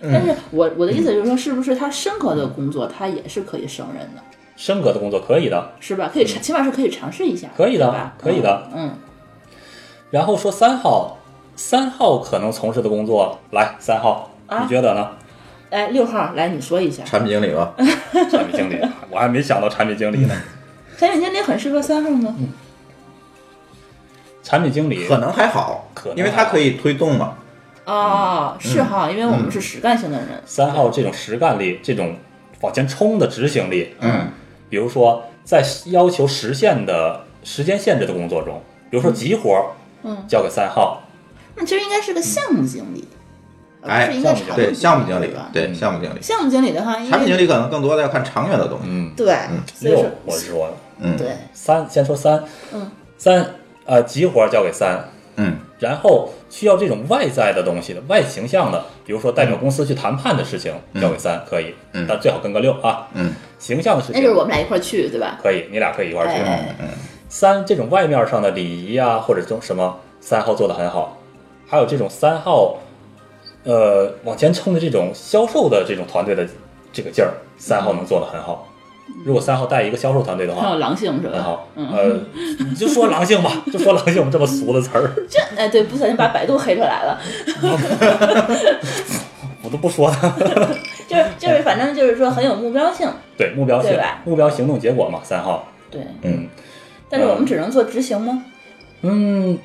[0.03, 4.23] 但是我我的意思就是说，是不是他深刻的工作，他也是可以胜任的，
[4.57, 5.73] 升格的工作可以的。
[5.81, 6.11] 是吧？
[6.13, 8.15] 可以尝，起码是可以尝试一下，可以的吧？
[8.19, 8.95] 可以的嗯，
[10.11, 11.19] 然后说三号，
[11.57, 15.11] 三号可能从事的工作，来三号，啊你觉得呢？
[15.71, 17.75] 哎，六号，来你说一下，产品经理吧，
[18.31, 18.79] 产品经理，
[19.11, 20.35] 我还没想到产品经理呢。
[20.97, 22.35] 产品经理很适合三号吗？
[24.43, 27.35] 产品经理可能还好，可能因为他可以推动嘛。
[27.87, 32.17] 哦，是哈，因为我们嗯是实干型的人，三号这种实干力，这种
[32.61, 34.29] 往前冲的执行力，嗯，
[34.69, 38.61] 比如说在要求实现的时间限制的工作中，
[38.91, 39.63] 比如说急活儿，
[40.03, 40.25] 嗯。
[40.29, 41.01] 交给三号，
[41.55, 43.07] 那其实应该是个项目经理，
[43.83, 45.49] 而哎不是项目对，项目经理吧，？
[45.53, 48.85] 对，项目经理，项目经理的话，产品经理可能更多的要看长远的东西。
[48.89, 49.37] 嗯，对，
[49.81, 50.75] 六我是说的。
[50.99, 53.47] 嗯，对，三，先说三，嗯，三，
[53.85, 54.99] 呃，急活儿交给三，
[55.37, 65.39] 嗯，然后需要这种外在的东西的外形象的，比如说代表公司去谈判的事情，交给三可以，嗯但最好跟个六啊，嗯，形象的事情那就是我们俩一块去，对吧？
[65.43, 66.41] 可以，你俩可以一块儿去。
[66.41, 66.75] 哎，
[67.29, 71.19] 三这种外面上的礼仪啊，或者这种什么，三号做的很好，
[71.69, 72.79] 还有这种三号，
[73.65, 76.49] 呃，往前冲的这种销售的这种团队的
[76.91, 78.67] 这个劲儿，三号能做的很好。
[79.25, 81.33] 如果三号带一个销售团队的话，很有狼性是吧？
[81.35, 81.69] 很好。
[81.77, 82.21] 嗯，呃，
[82.69, 87.21] 你就说狼性吧， 就说狼性我们这么俗的词儿，这哎对，不小心把百度黑出来了，
[89.63, 90.17] 我都不说了。
[91.09, 95.67] 就是就是反正就是说很有目标性，对，目标性吧，目标行动结果嘛，三号。
[95.91, 96.01] 对。
[96.23, 96.49] 嗯
[97.09, 98.43] 但是我们只能做执行吗？
[99.03, 99.57] 嗯，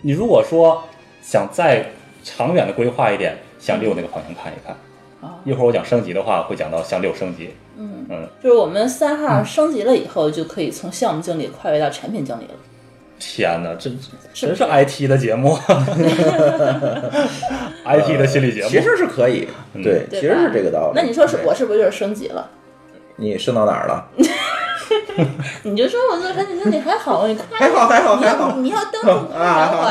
[0.00, 0.82] 你如果说
[1.20, 1.84] 想再
[2.24, 4.74] 长远的规划一点，向六那个方向看一看。
[5.20, 7.54] 啊，一会儿我讲升级的话，会讲到向六升级。
[7.78, 12.54] 嗯，嗯，就是我们三号升级了以后，就可以从项目经理跨越到产品经理了。
[13.18, 13.88] 天哪，这
[14.34, 15.56] 是真是 IT 的节目，
[17.86, 18.68] IT 的心理节目。
[18.68, 20.92] 其实是可以，嗯对，其实是这个道理。
[20.94, 22.46] 那你说是我是不是就是升级了？
[23.16, 24.06] 你升到哪儿了？
[25.64, 29.90] 你就说我做产品经理还好，你快 还好还好还好你要登录啊，我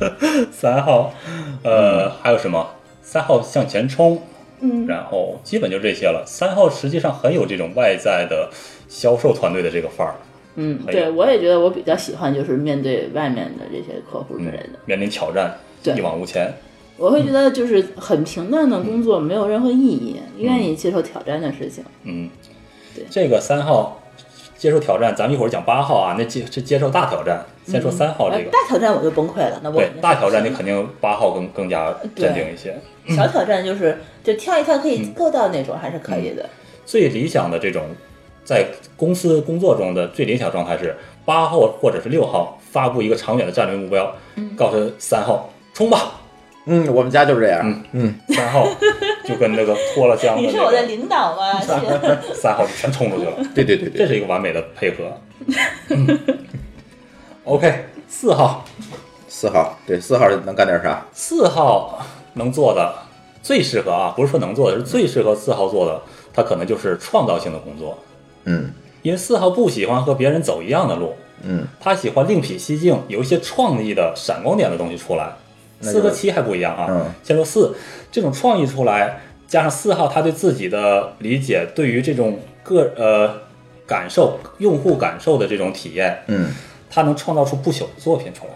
[0.00, 0.08] 呀。
[0.50, 1.12] 三号，
[1.62, 2.66] 呃，还有什么？
[3.02, 4.22] 三号向前冲，
[4.60, 6.24] 嗯，然后基本就这些了。
[6.26, 8.48] 三号实际上很有这种外在的
[8.88, 10.14] 销售团队的这个范儿，
[10.54, 16.52] 嗯，对我也觉得我比较喜欢就是面对外面的这些客户之类的，面临挑战，对一往无前。
[16.96, 21.82] 我会觉得就是很平淡的工作没有任何意义，愿意接受挑战的事情。
[22.04, 22.30] 嗯
[22.94, 24.00] 对，这个三号
[24.56, 27.44] 接受挑战，咱们一会儿讲八号啊，那接是接受大挑战。
[27.66, 32.74] 先说三号这个，呃大挑战我就崩溃了，那我对大挑战，你肯定八号更更加镇定一些。
[33.14, 36.48] 小挑战就是就跳一跳可以嗯够到那种还是可以的。
[36.84, 37.84] 最理想的这种
[38.44, 44.12] 在公司工作中的最理想状态是八号或者是六号发布一个长远的战略目标，
[44.56, 46.20] 告诉三号冲吧，
[46.66, 47.60] 嗯，我们家就是这样。
[47.64, 48.68] 嗯嗯，三号
[49.24, 51.60] 就跟那个脱了缰的你是我的领导吗？
[51.60, 51.66] 是
[52.34, 53.32] 三号就全冲出去了。
[53.54, 55.04] 对对对对，这是一个完美的配合。
[55.90, 56.18] 嗯
[57.44, 58.64] OK，四号，
[59.28, 61.04] 四号，对四号能干点啥？
[61.12, 62.00] 四号
[62.34, 62.94] 能做的
[63.42, 66.00] 最适合啊，不是说能做的，是最适合四号做的，
[66.32, 67.98] 他可能就是创造性的工作，
[68.44, 68.72] 嗯。
[69.02, 71.12] 因为四号不喜欢和别人走一样的路，
[71.42, 75.32] 嗯，他喜欢另辟蹊径，有一些创意的闪光点的东西出来。
[75.80, 77.06] 四和七还不一样啊，嗯。
[77.24, 77.74] 先说四，
[78.12, 83.34] 这种创意出来，加上四号他对自己的理解，对于这种个呃
[83.84, 86.50] 感受、用户感受的这种体验，嗯
[86.94, 88.52] 他能创造出不朽的作品出来。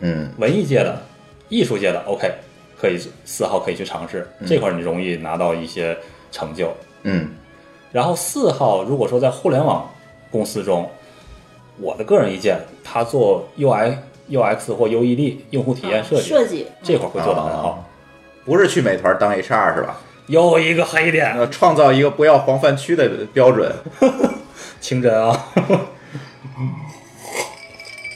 [0.00, 1.00] 嗯文艺界的、
[1.48, 2.30] 艺术界的，OK，
[2.78, 5.96] 可以四号可以去尝试这块，你容易拿到一些
[6.30, 6.70] 成就。
[7.02, 7.30] 嗯
[7.90, 9.90] 然后四号如果说在互联网
[10.30, 10.88] 公司中，
[11.78, 13.96] 我的个人意见，他做 UI、
[14.30, 17.68] UX 或 UED 用户体验设计、设计这块会做得很好。
[17.70, 17.78] 啊
[18.42, 20.00] 不是去美团当 HR 是吧？
[20.26, 23.70] 又一个黑点，呃，创造一个不要黄泛区的标准。
[24.80, 25.46] 清真啊，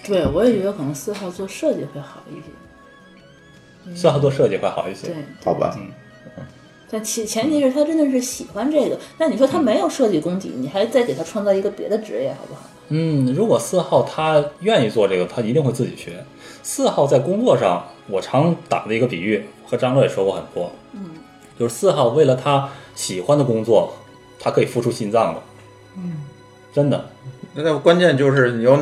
[0.05, 3.95] 对，我也觉得可能四号做设计会好一些。
[3.97, 5.89] 四号做设计会好一些对。，好吧，嗯
[6.91, 8.97] 但前前提是他真的是喜欢这个。
[9.19, 12.61] 那你说他没有设计功底，你还再给他创造一个别的职业，好不好？
[12.89, 16.25] 嗯，如果四号他愿意做这个，他一定会自己学。
[16.63, 21.11] 四号在工作上，我常打的一个比喻，和张乐也说过很多，嗯，
[21.59, 23.93] 就是四号为了他喜欢的工作，
[24.39, 25.43] 他可以付出心脏的，
[25.97, 26.23] 嗯，
[26.73, 27.11] 真的，
[27.55, 28.79] 那关键就是你有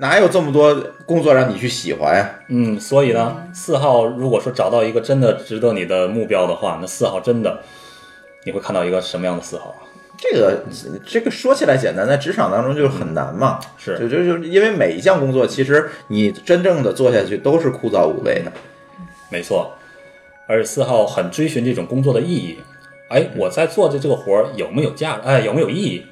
[0.00, 0.74] 哪有这么多
[1.04, 2.30] 工作让你去喜欢呀？
[2.48, 7.60] 嗯，所以呢，四号如果说找到一个真的值得你的目标的话，那四号真的
[8.44, 9.84] 你会看到一个什么样的四号啊？
[10.16, 10.64] 这个
[11.06, 13.60] 这个说起来简单，在职场当中就是很难嘛。
[13.76, 18.50] 是就就就因为每一项工作，其实你真正的做下去都是枯燥无味的。
[19.28, 19.70] 没错，
[20.46, 22.58] 而且四号很追寻这种工作的意义。
[23.10, 25.22] 哎，我在做的这个活儿有没有价值？
[25.26, 26.06] 哎，有没有意义？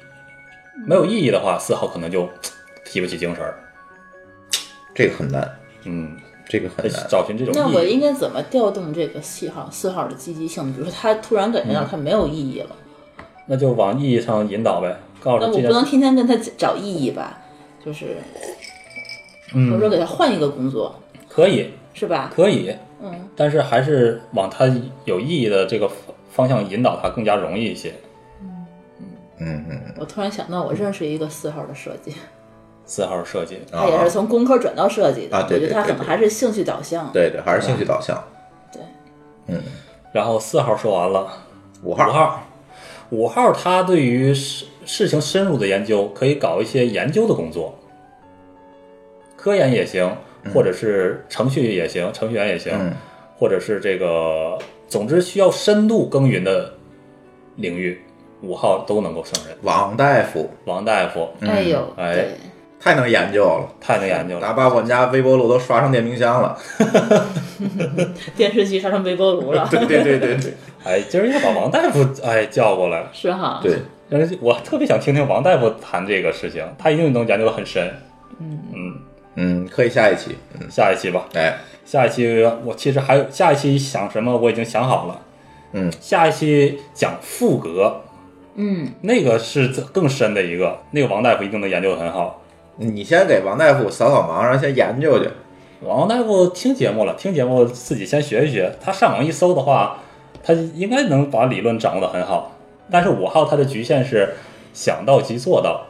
[0.85, 2.29] 没有意义的话，四号可能就
[2.85, 3.55] 提不起精神儿。
[4.99, 5.49] 这个很难，
[5.85, 7.07] 嗯，这个很难。
[7.07, 7.81] 找寻这种那我。
[7.81, 10.73] 应该怎么调动这个四号四号的积极性？
[10.73, 12.75] 比如说他突然感觉到他没有意义了，
[13.45, 15.61] 那就往意义上引导呗，告诉那我。
[15.61, 17.39] 不能天天跟他找意义吧？
[17.85, 18.07] 就是
[19.53, 20.93] 或者嗯，说给他换一个工作，
[21.29, 22.29] 可以，是吧？
[22.35, 24.69] 可以，嗯，但是还是往他
[25.05, 25.97] 有意义的这个方
[26.29, 27.93] 方向引导他更加容易一些。
[29.39, 32.13] 嗯嗯，我突然想到，我认识一个四号的设计，
[32.89, 35.37] 四号设计，他也是从工科转到设计的。
[35.37, 37.11] 啊对我觉得他可能还是兴趣导向。
[37.13, 38.21] 对对，还是兴趣导向。
[38.73, 38.81] 对，
[39.45, 39.61] 嗯
[40.11, 41.31] 然后四号说完了，
[41.83, 42.43] 五号，五号，
[43.11, 47.77] 五号他对于事事情深入的研究，可以搞一些研究的工作，
[49.37, 50.11] 科研也行，
[50.51, 52.91] 或者是程序也行，程序员也行，嗯
[53.37, 56.73] 或者是这个，总之需要深度耕耘的
[57.57, 58.01] 领域，
[58.41, 59.55] 五号都能够胜任。
[59.61, 62.31] 王大夫王大夫哎呦，哎对，
[62.81, 66.57] 太能研究了，太能研究了，哪把我们家微波炉都刷成电冰箱了。
[68.37, 70.53] 电视机刷成微波炉了， 对对对对对
[70.85, 73.59] 哎，今儿要把王大夫哎叫过来，是哈。
[73.61, 73.75] 对，
[74.09, 77.91] 但是我特别想听听王大夫谈这个事情，他一定能研究的很深。
[78.39, 78.95] 嗯嗯，
[79.35, 80.37] 嗯，可以下一期。
[80.57, 81.27] 嗯，下一期吧。
[81.33, 85.19] 哎，下一期我其实还有下一期想什么我已经想好了。
[85.73, 88.01] 嗯，下一期讲赋格，
[88.55, 92.38] 嗯，那个是更深的一个，那个王大夫一定能研究的很好。
[92.81, 95.29] 你先给王大夫扫扫盲，然后先研究去。
[95.81, 98.71] 王大夫听节目了，听节目自己先学一学。
[98.81, 99.97] 他上网一搜的话，
[100.41, 102.55] 他应该能把理论掌握的很好。
[102.89, 104.33] 但是五号他的局限是
[104.73, 105.85] 想到即做到，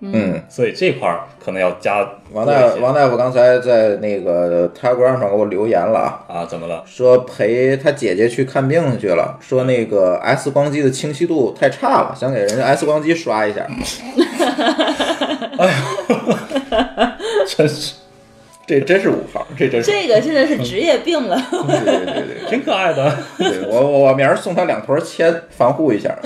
[0.00, 6.82] 嗯，所以这块儿可能要加王大王大夫刚才在那个 Telegram 上给我留言了啊，啊，怎么了？
[6.84, 13.66] 说陪他姐姐去看病去了，说那个 X 光机的清晰度太差了，想给人家 X 光机刷一下。
[17.46, 17.94] 真是
[18.66, 21.36] 这真是五号，这真是这个真的是职业病了。
[21.50, 23.14] 对对对对挺可爱的。
[23.36, 26.16] 对，我我我明儿送他两坨铅防护一下。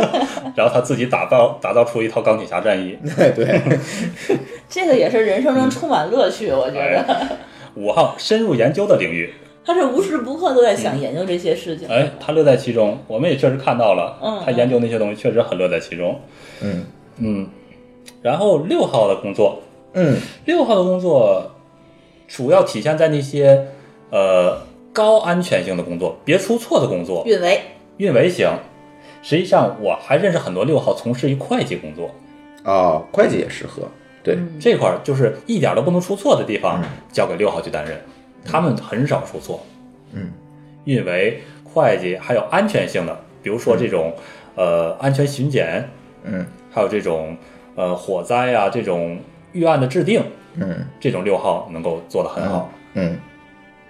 [0.54, 2.96] 然后他自己打造打造出一套钢铁侠战衣。
[3.16, 3.60] 对对，
[4.68, 7.38] 这个也是人生中充满乐趣，我觉得
[7.74, 9.32] 五号深入研究的领域，
[9.64, 11.88] 他是无时不刻都在想研究这些事情。
[11.88, 16.20] 哎，他乐在其中，我们也确实看到了，嗯他研究那些东西确实很乐在其中。
[16.60, 16.84] 嗯
[17.18, 17.48] 嗯，
[18.26, 19.62] 然后六号的工作，
[19.92, 20.18] 嗯。
[20.46, 21.48] 六号的工作
[22.26, 23.68] 主要体现在那些
[24.10, 24.60] 呃
[24.92, 27.60] 高安全性的工作，别出错的工作，运维，
[27.98, 28.50] 运维型。
[29.22, 32.10] 实际上，我还认识很多六号从事于会计工作，
[32.64, 33.84] 哦，会计也适合。
[34.24, 37.96] 对，这块儿就是一点都不能出错的地方，交给六号去担任，
[38.44, 39.60] 他们很少出错。
[40.10, 40.32] 嗯，
[40.82, 44.12] 运维、会计还有安全性的，比如说这种、
[44.56, 45.88] 呃安全巡检，
[46.24, 46.44] 嗯。
[46.72, 47.34] 还有这种
[47.76, 49.18] 呃火灾啊这种
[49.52, 50.22] 预案的制定，
[50.54, 52.68] 嗯这种六号能够做得很好。
[52.94, 53.16] 嗯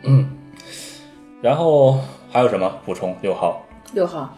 [0.03, 0.31] 嗯
[1.41, 1.99] 然后
[2.31, 3.17] 还有什么补充？
[3.23, 4.37] 六号六号，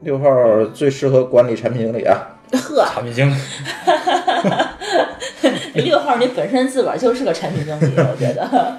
[0.00, 2.16] 六号最适合管理产品经理啊。
[2.52, 3.34] 呵，产品经理，
[5.82, 8.78] 六号你本身自个儿就是个产品经理，我觉得。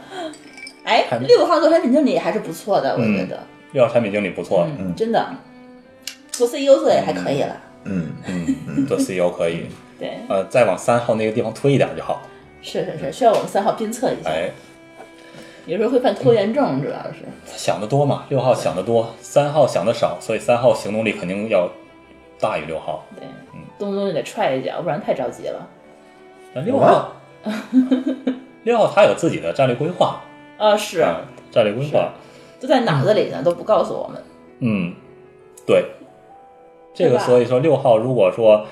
[0.84, 3.40] 哎六号做产品经理还是不错的，我觉得，
[3.72, 5.26] 六号产品经理不错，嗯，真的，
[6.32, 7.56] 做 CEO 做也还可以了。
[7.86, 8.56] 嗯嗯，
[8.88, 9.66] 做 CEO 可以，
[10.00, 12.22] 对，呃，再往三号那个地方推一点就好。
[12.62, 14.30] 是是是，需要我们三号鞭策一下。
[14.30, 14.52] 哎，
[15.66, 17.26] 有时候会犯拖延症，主要是。
[17.46, 21.70] 他想得多嘛，六号想得多，三号想的少，所以三号行动力肯定要
[22.40, 23.04] 大于六号。
[23.16, 23.26] 对，
[23.80, 25.68] 动不动就得踹一脚，不然太着急了。
[26.54, 27.16] 那六号，
[28.64, 30.22] 六号他有自己的战略规划，
[30.58, 32.14] 啊，是，啊，战略规划，
[32.60, 34.24] 都在脑子里呢，都不告诉我们。
[34.60, 34.94] 嗯，
[35.66, 35.86] 对，
[36.94, 38.66] 这个所以说六号如果说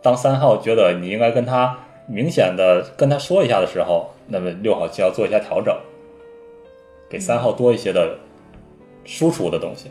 [0.00, 5.76] 当三号觉得你应该跟他明显的跟他说一下的时候，那么六号就要做一下调整，
[7.08, 8.18] 给三号多一些的
[9.04, 9.90] 输出的东西，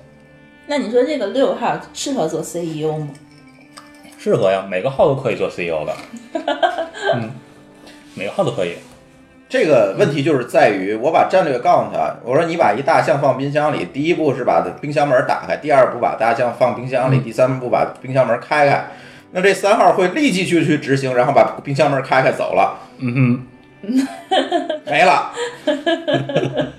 [0.68, 3.10] 那你说这个六号适合做 CEO 吗？
[4.18, 5.96] 适合呀，每个号都可以做 CEO 的，
[7.16, 7.32] 嗯，
[8.14, 8.76] 每个号都可以，
[9.52, 18.88] 这个问题就是在于，我把战略告诉他，我说你把一大象放冰箱里，第一步是把冰箱门打开，第二步把大象放冰箱里，第三步把冰箱门开开。
[19.34, 23.46] 那这三号会立即去去执行，然后把冰箱门开开走了，嗯哼。
[24.86, 25.34] 没了，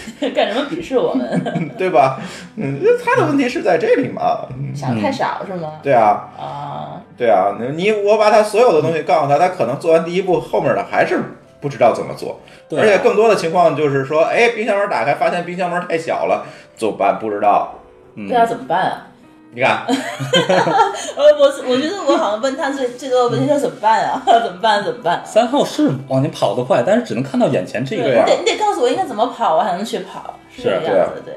[0.34, 1.42] 干什么鄙视我们？
[1.78, 2.20] 对吧？
[2.56, 4.46] 嗯，他的问题是在这里嘛？
[4.56, 5.72] 嗯想太少是吗？
[5.82, 11.20] 对啊，啊，对啊，你我把他所有的东西告诉他，他可能做完第一步，后面的还是
[11.60, 12.40] 不知道怎么做。
[12.68, 16.44] 对啊而且更多的情况就是说，哎，冰箱门打开，发现冰箱门太小了，
[16.76, 17.18] 怎么办？
[17.18, 17.74] 不知道。
[18.14, 19.06] 嗯对啊，怎么办啊？
[19.50, 24.22] 你看， 呃，我我觉得我好像问他最最多的问题是怎么办啊？
[24.26, 24.84] 怎么办？
[24.84, 25.22] 怎么办？
[25.24, 28.36] 三号是往前跑得快，但是只能看到眼前这一对，啊块。
[28.36, 31.34] 你得你得告诉我应该怎么跑，我才能去跑，是这样子的，对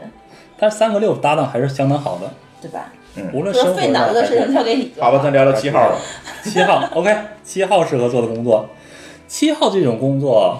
[0.59, 2.29] 但是三和六搭档还是相当好的，
[2.61, 2.91] 对吧？
[3.15, 4.93] 嗯无论说费生活上还脑子的事情交给你。
[4.99, 5.95] 好吧，咱聊聊七号吧。
[6.43, 8.67] 七号，OK，七号适合做的工作，
[9.27, 10.57] 七号这种工作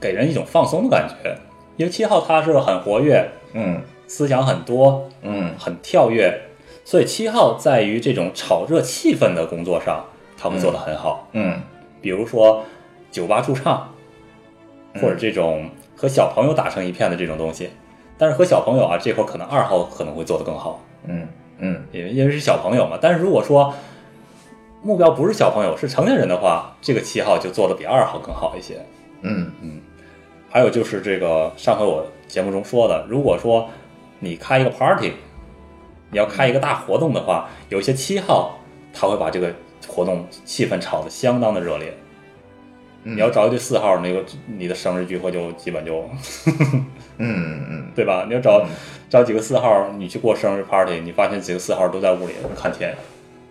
[0.00, 1.36] 给人一种放松的感觉，
[1.76, 6.38] 因为七号他是很活跃，嗯思想很多，嗯很跳跃，
[6.84, 10.04] 所以七号在于这种炒热气氛的工作上，
[10.36, 11.26] 他们做得很好。
[11.32, 11.60] 嗯
[12.00, 12.62] 比如说
[13.10, 13.88] 酒吧驻唱，
[14.92, 17.70] 嗯或者这种和小朋友打成一片的这种东西。
[18.16, 21.26] 但是和小朋友啊，这会儿可能二号可能会做得更好，嗯
[21.58, 22.96] 嗯因为因为是小朋友嘛。
[23.00, 23.74] 但是如果说
[24.82, 28.76] 目标不是小朋友，是成年人的话，这个七号就做得比二号更好一些。
[29.22, 29.80] 嗯嗯
[30.50, 33.68] 还有就是这个上回我节目中说的，如果说
[34.20, 35.14] 你开一个 party，
[36.10, 38.58] 你要开一个大活动的话，有些七号
[38.92, 39.52] 他会把这个
[39.86, 41.92] 活动气氛炒得相当的热烈。
[43.06, 46.08] 嗯你要找一对四号，那个你的生日聚会就基本就
[47.18, 48.24] 嗯嗯对吧？
[48.26, 48.64] 你要找
[49.10, 52.96] 找几个四号，你去过生日 party，你发现几个四号都在屋里看天，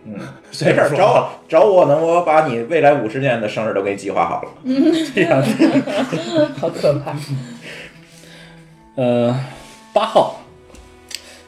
[0.06, 4.50] 嗯，没事儿，找找我呢，我把你未来五十年的生日都给你计划好了。
[5.14, 5.52] 这样子。
[6.60, 7.14] 好可怕。
[8.96, 9.40] 呃，
[9.94, 10.42] 八号，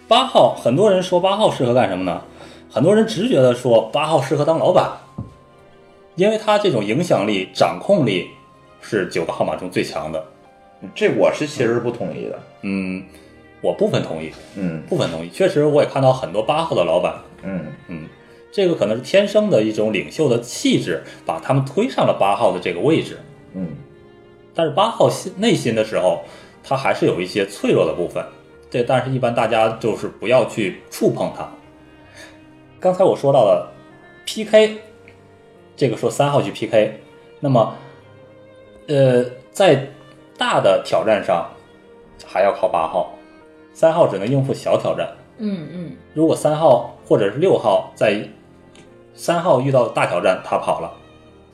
[0.07, 2.21] 八号，很多人说八号适合干什么呢？
[2.71, 4.91] 很多人直觉的说八号适合当老板，
[6.15, 8.27] 因为他这种影响力、掌控力
[8.81, 10.23] 是九个号码中最强的。
[10.93, 12.39] 这我是其实不同意的。
[12.61, 13.03] 嗯，
[13.61, 15.29] 我部分同意，嗯部分同意。
[15.29, 18.07] 确实，我也看到很多八号的老板，嗯嗯，
[18.51, 23.17] 这个可能是天生的一种领袖的气质，把他们推上了八号的这个位置。
[23.55, 23.69] 嗯
[24.53, 26.21] 但是八号心内心的时候，
[26.63, 28.23] 他还是有一些脆弱的部分。
[28.69, 31.49] 这但是一般大家就是不要去触碰它。
[32.79, 33.71] 刚才我说到了
[34.25, 34.77] PK，
[35.75, 36.99] 这个说三号去 PK，
[37.39, 37.73] 那么
[38.87, 39.87] 呃，在
[40.37, 41.49] 大的挑战上
[42.25, 43.13] 还要靠八号，
[43.73, 45.09] 三号只能应付小挑战。
[45.37, 48.27] 嗯嗯，如果三号或者是六号在
[49.13, 50.91] 三号遇到大挑战，他跑了，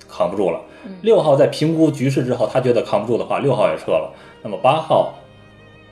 [0.10, 0.60] 扛不住了。
[1.02, 4.12] 六号在评估局势之后，他觉得扛不住的话，六号也撤了。
[4.42, 5.14] 那么八号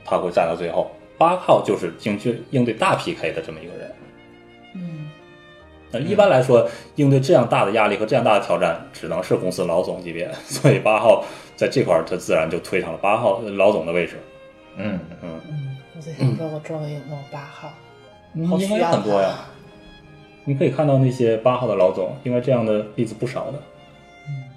[0.04, 0.90] 他会站到最后，
[1.20, 3.92] 八号就是应对应对大 PK 的这么一个人。
[4.74, 5.10] 嗯，
[5.90, 10.32] 那一般来说，应对这样大的压力和这样大的挑战，只能是公司老总级别。
[10.44, 11.22] 所以八号
[11.56, 14.16] 在这块儿，他自然就推上了八号老总的位置。
[14.76, 17.68] 嗯嗯嗯，我在想说，我周围有没有八号？
[17.68, 17.74] 好
[18.32, 19.44] 应该有需要很多呀他。
[20.46, 23.62] 你可以看到那些八号的老总，应该这样的例子不少的。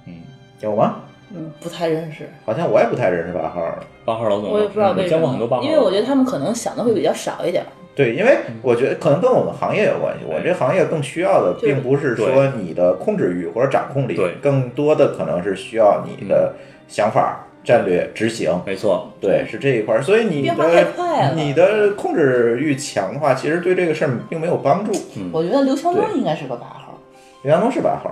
[0.07, 0.21] 嗯，
[0.61, 1.01] 有吗？
[1.35, 3.83] 嗯，不太认识，好像我也不太认识八号了。
[4.05, 7.65] 八号老总，我也不知道嗯为什么见过很多八，号，因为我觉得他们可能想的会比较少一点。
[7.95, 10.25] 对，因为我觉得可能跟我们行业有关系。
[10.27, 16.53] 我这行业更需要的，并不是说你的控制欲或者掌控力，对更多的可能是需要你的
[16.87, 18.51] 想法、战略执行。
[18.65, 20.01] 没错，对，是这一块儿。
[20.01, 20.87] 所以你的
[21.35, 24.91] 你的控制欲强的话，其实对这个事儿并没有帮助。
[25.31, 26.97] 我觉得刘强东应该是个八号，
[27.43, 28.11] 刘强东是八号，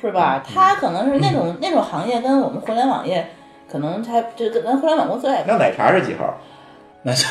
[0.00, 0.42] 是吧？
[0.54, 3.28] 他可能是那种那种行业跟我们互联网业，
[3.70, 6.34] 可能他就跟咱互联网公司也那奶茶是几号？
[7.02, 7.26] 那是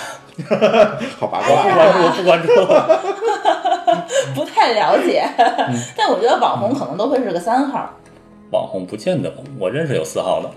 [1.20, 2.11] 好八哎卦。
[2.11, 2.93] 不关注，不关注。
[4.36, 5.24] 不太了解。
[5.38, 7.89] 嗯 但我觉得网红可能都会是个三号。
[8.51, 10.49] 网红不见得，我认识有四号的，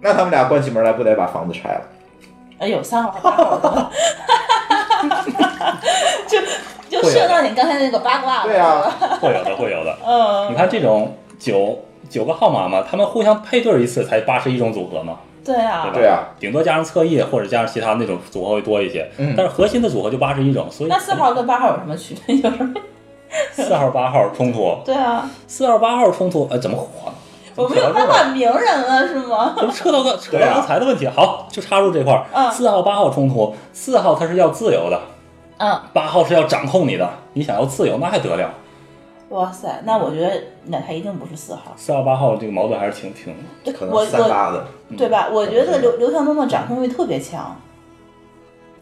[0.00, 1.80] 那他们俩关起门来不得把房子拆了？
[2.60, 3.90] 哎，有三号和八号的，
[6.28, 6.38] 就
[6.88, 8.44] 就涉到你刚才那个八卦了。
[8.44, 9.98] 对啊会有的，会有的。
[10.06, 11.78] 嗯，你看这种九
[12.08, 22.36] 九个号码嘛，他们互相配对一次才八十一种组合嘛，对啊对啊，顶多加上侧翼或者加上其他那种组合会多一些，嗯但是核心的组合就八十一种，所以那四号跟八号有什么区别？
[22.36, 22.74] 有什么？
[23.52, 27.12] 四号八号冲突，对啊，四号八号冲突，呃，怎么火？
[27.56, 29.52] 我们有八卦名人了是吗？
[29.56, 31.06] 怎 么扯到个扯到刚才的问题？
[31.08, 32.24] 好，就插入这块儿。
[32.32, 35.00] 嗯四号八号冲突，四号他是要自由的，
[35.58, 37.08] 嗯，八号是要掌控你的。
[37.32, 38.48] 你想要自由，那还得了？
[39.30, 40.32] 哇塞，那我觉得
[40.66, 41.74] 那他一定不是四号。
[41.76, 43.34] 四号八号这个矛盾还是挺挺，
[43.74, 44.64] 可能三八的
[44.96, 45.28] 对吧？
[45.32, 47.56] 我觉得刘刘强东的掌控欲特别强，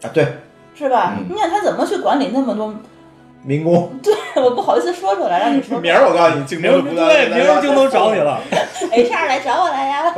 [0.01, 0.27] 啊，对，
[0.75, 1.13] 是吧？
[1.17, 2.73] 嗯你想他怎么去管理那么多？
[3.43, 3.91] 民工。
[4.03, 5.79] 对我不好意思说出来，让你说。
[5.79, 8.39] 明儿我告诉你，京东不对，明儿京东找你了。
[8.91, 10.15] HR 来找我来呀！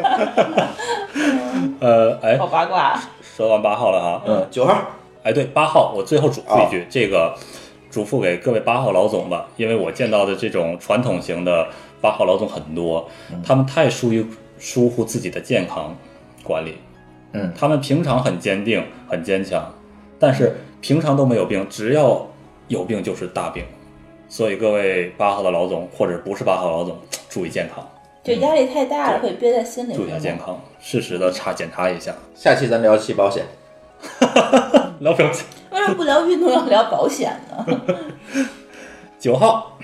[1.79, 2.99] 呃，哎，好八卦。
[3.21, 4.73] 说完八号了哈，嗯，九号，
[5.23, 7.33] 哎，对，八号，我最后嘱咐一句，这个
[7.97, 11.67] 嘱咐给各位八号老总吧，因为我见到的这种传统型的
[11.99, 13.09] 八号老总很多，
[13.43, 14.23] 他们太疏于
[14.59, 15.95] 疏忽自己的健康
[16.43, 16.77] 管理。
[17.33, 19.73] 嗯他们平常很坚定、很坚强，
[20.19, 22.27] 但是平常都没有病，只要
[22.67, 23.65] 有病就是大病。
[24.29, 26.95] 所以各位八号的老总或者不是八号老总，
[27.27, 27.83] 注意健康，
[28.23, 29.95] 就压力太大了，会憋在心里。
[29.95, 30.37] 注意下健。
[30.37, 32.13] 康，适时的查检查一下。
[32.35, 33.43] 下期咱聊期保险。
[35.01, 35.47] 聊表情。
[35.71, 37.65] 为什么不聊运动，要聊保险呢？
[39.19, 39.77] 九号，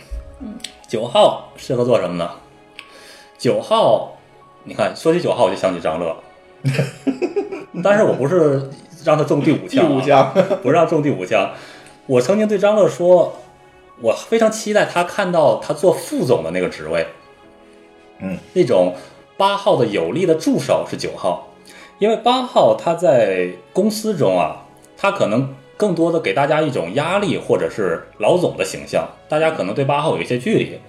[0.88, 2.30] 九号适合做什么呢？
[3.38, 4.16] 九号，
[4.64, 6.16] 你看说起九号我就想起张乐，
[7.84, 8.70] 但是我不是
[9.04, 11.52] 让他中第五枪、啊，第五枪不是让中第五枪。
[12.06, 13.34] 我曾经对张乐说，
[14.02, 17.08] 我非常期待他看到他做副总的那个职位，
[18.20, 18.96] 嗯，那种
[19.36, 21.50] 八号的有力的助手是九号，
[22.00, 24.66] 因为八号他在公司中啊，
[24.96, 30.80] 他可能更多的给大家一种压力或者是老总的形象，大家可能对八号有一些距离，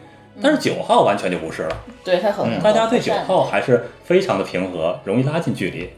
[0.43, 1.77] 但是九号完全就不是了。
[2.05, 5.91] 对他很，大家对九号还是非常的平和，容易拉近距离。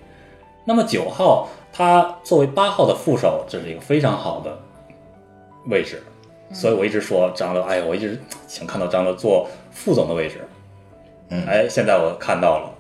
[0.65, 4.59] 那么九号他作为八号的副手，这是一个非常好的
[5.67, 6.03] 位置，
[6.53, 10.47] 所以我一直说张乐，哎，我一直想看到张乐做副总的位置。
[11.29, 12.71] 嗯哎，现在我看到了，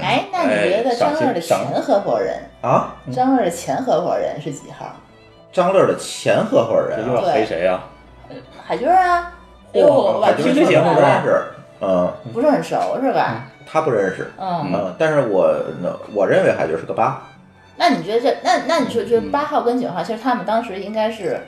[0.00, 4.86] 哎，那你觉得张乐的前合伙人，啊，张乐的前合伙人是几号？
[5.58, 7.80] 张乐的前合伙人啊，这又要黑谁呀、
[8.64, 9.32] 海军啊？
[10.22, 11.42] 海军这节目不认识，
[11.80, 13.44] 嗯，不是很熟是吧？
[13.66, 15.52] 他不认识，嗯，嗯，但是我
[16.14, 17.20] 我认为海军是个八，
[17.76, 21.40] 那你觉得这那那你说觉得八号跟九号，其实他们当时应该是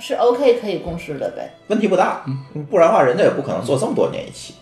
[0.00, 1.48] 是 OK 可以共事的呗？
[1.68, 2.24] 问题不大，
[2.68, 4.56] 不然的话人家也不可能做这么多年一起。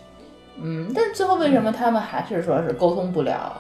[0.63, 3.59] 嗯，但最后为什么他们还是说是沟通不了？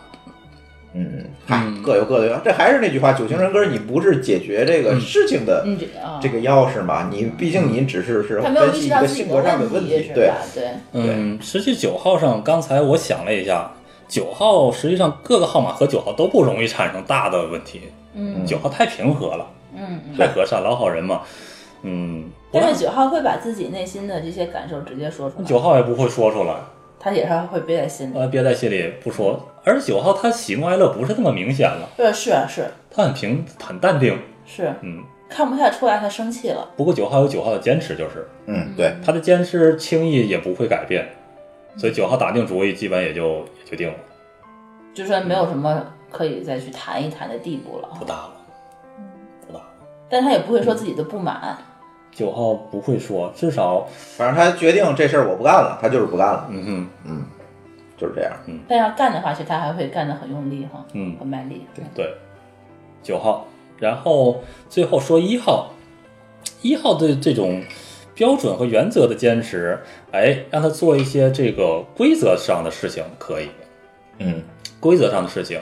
[0.98, 2.40] 嗯，嗨，各有各的。
[2.42, 5.78] 这还是那句话，九型人格，你不是解决这个事情的嗯，
[6.22, 7.10] 这个钥匙嘛？
[7.12, 10.36] 你毕竟你只是是分析一个性格上的问题，对吧？
[10.54, 13.70] 对，嗯，实际九号上，刚才我想了一下，
[14.08, 17.82] 九号实际上各个号码和九号都不容易产生大的问题。
[18.14, 20.16] 嗯九号太平和了，嗯嗯。
[20.16, 21.20] 太和善，老好人嘛。
[21.82, 26.54] 嗯，但是九号会把自己内心的这些感受直接说出来，九号也不会说出来，
[26.98, 28.18] 他也是会憋在心里。
[28.18, 29.48] 呃，憋在心里不说。
[29.64, 34.16] 而九号他喜怒哀乐不是那么明显了，对，是啊是他很平很淡定。
[34.44, 36.68] 是，嗯，看不太出来他生气了。
[36.76, 41.08] 不过九号有九号的坚持，就是嗯，对，他的坚持轻易也不会改变，
[41.76, 43.94] 所以九号打定主意，基本也就也就定了，
[44.94, 48.32] 就说没有什么可以再去谈一谈的地步了，不大了，
[49.48, 49.66] 不大了。
[50.08, 51.58] 但他也不会说自己的不满。
[52.16, 53.86] 九号不会说，至少，
[54.16, 57.24] 反正他决定这事儿我不干了，他就是不干了，嗯哼，嗯
[57.94, 58.32] 就是这样。
[58.46, 61.66] 嗯但要干的话，其实他还会干得很用力哈，嗯很卖力。
[61.74, 62.14] 对，对，
[63.02, 63.46] 九号，
[63.78, 65.70] 然后最后说一号，
[66.62, 67.62] 一号对这种
[68.14, 69.78] 标准和原则的坚持，
[70.10, 73.50] 哎，让他做一些这个规则上的事情可以，
[74.20, 74.42] 嗯，
[74.80, 75.60] 规则上的事情，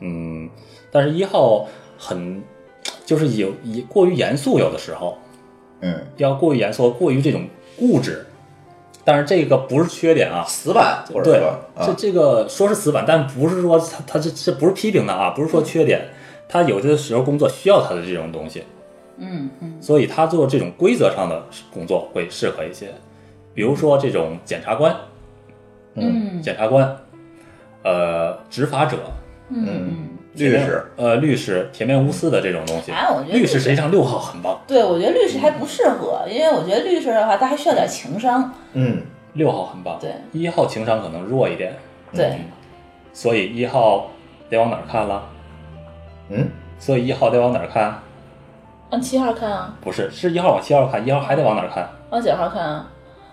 [0.00, 0.50] 嗯，
[0.90, 1.64] 但是一号
[1.96, 2.42] 很
[3.04, 5.16] 就是有以过于严肃，有的时候
[5.80, 7.46] 嗯，要过于严肃，过于这种
[7.78, 8.24] 固执，
[9.04, 16.08] 但是这个不是缺点啊，死板或者对说，这啊，这个说是死板，但不是说他他这这不是批评的啊，不是说缺点，
[16.48, 18.64] 他有些时候工作需要他的这种东西，
[19.18, 19.74] 嗯嗯。
[19.80, 22.88] 所以他做这种规则上的工作会适合一些，
[23.52, 24.96] 比如说这种检察官、
[25.94, 26.40] 嗯。
[26.42, 26.96] 检察官，
[27.82, 28.96] 呃，执法者、
[29.50, 32.92] 嗯律师，呃，律师、铁面无私的这种东西。
[32.92, 38.52] 哎我觉得律师实际上六号很棒，对，我觉得律师还不适合，因为我觉得律师的话，他还需要点情商。
[38.74, 39.02] 嗯，
[39.34, 41.74] 六号很棒，对一号情商可能弱一点，
[42.12, 42.38] 对，
[43.12, 44.10] 所以一号
[44.48, 45.22] 得往哪儿看了？
[46.28, 48.02] 嗯，所以一号得往哪儿看？
[48.90, 51.88] 往七号看啊，不是，是一号往七号看，一号还得往哪儿看？
[52.10, 52.86] 往九号看啊。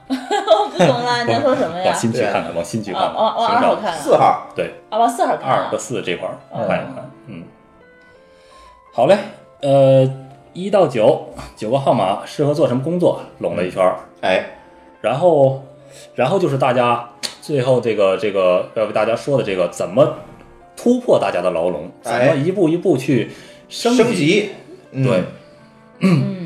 [0.09, 1.85] 我不懂了， 你在说什么呀？
[1.85, 1.95] 往？
[1.95, 3.97] 新区看看，往新区看看，啊往往寻找二号看啊。
[3.97, 5.55] 四号，对，啊，往四号看啊。
[5.65, 5.77] 二和。
[5.77, 6.37] 四这块儿
[6.67, 7.43] 看一看，嗯，
[8.93, 9.17] 好嘞，
[9.61, 10.09] 呃，
[10.53, 13.21] 一到九九个号码适合做什么工作？
[13.39, 14.45] 拢了一圈儿，哎，
[15.01, 15.63] 然后，
[16.15, 17.09] 然后就是大家
[17.41, 20.15] 最后这个这个要为大家说的这个怎么
[20.75, 23.31] 突破大家的牢笼，怎哎么一步一步去
[23.69, 24.51] 升升级，
[24.91, 25.03] 嗯。
[25.03, 25.23] 对，
[25.99, 26.42] 嗯，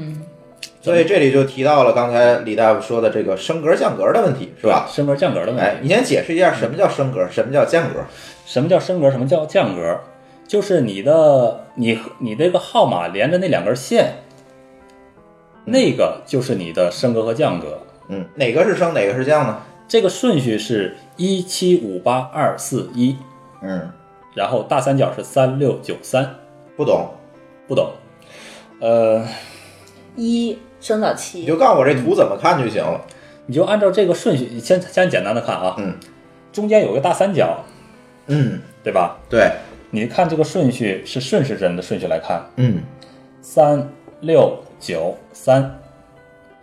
[0.87, 4.87] 所以这里就提到了刚才李大夫说的这个升格降格的问题，是吧？
[4.89, 5.79] 升格降格的问哎，题。
[5.83, 7.99] 你先解释一下什么叫升格，什么叫降格？
[8.45, 9.11] 什么叫升格？
[9.11, 9.99] 什么叫降格？
[10.47, 14.13] 就是你的你你这个号码连着那两根线，
[15.65, 17.79] 那个就是你的升格和降格。
[18.07, 19.61] 嗯，哪个是升，哪个是降呢？
[19.89, 23.17] 这个顺序是一七五八二四一，
[23.61, 23.91] 嗯，
[24.33, 26.35] 然后大三角是三六九三，
[26.77, 27.09] 不懂，
[27.67, 27.91] 不懂。
[28.79, 29.25] 呃，
[30.15, 33.01] 一升到你就，告诉我这图怎么看就行了。
[33.45, 35.95] 你就按照这个顺序，先先简单的看啊，嗯，
[36.51, 37.63] 中间有个大三角，
[38.27, 39.17] 嗯，对吧？
[39.29, 39.51] 对，
[39.91, 42.83] 你看这个顺序是顺时针的顺序来看，嗯。
[43.39, 43.87] 三
[44.19, 45.79] 六九三，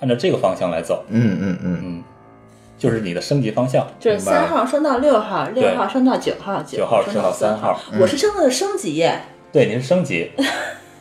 [0.00, 2.04] 按照这个方向来走，嗯嗯嗯，嗯，
[2.76, 3.86] 就是你的升级方向。
[3.98, 9.22] 就是三号升到六号，六号升到九号，九号升到升三三号我是升到的升级耶。
[9.50, 10.32] 对，你是升级，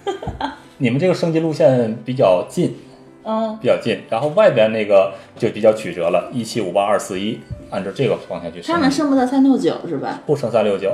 [0.77, 2.77] 你们这个升级路线比较近，
[3.23, 10.21] 嗯，比较近，然后外边那个就比较曲折了，一七五八二四一，按照这个方向去升他们升不到三六九是吧？
[10.25, 10.93] 不升三六九。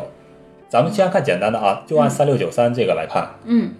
[0.70, 3.28] 咱们先看简单的啊，就按三六九三这个来看。
[3.46, 3.74] 嗯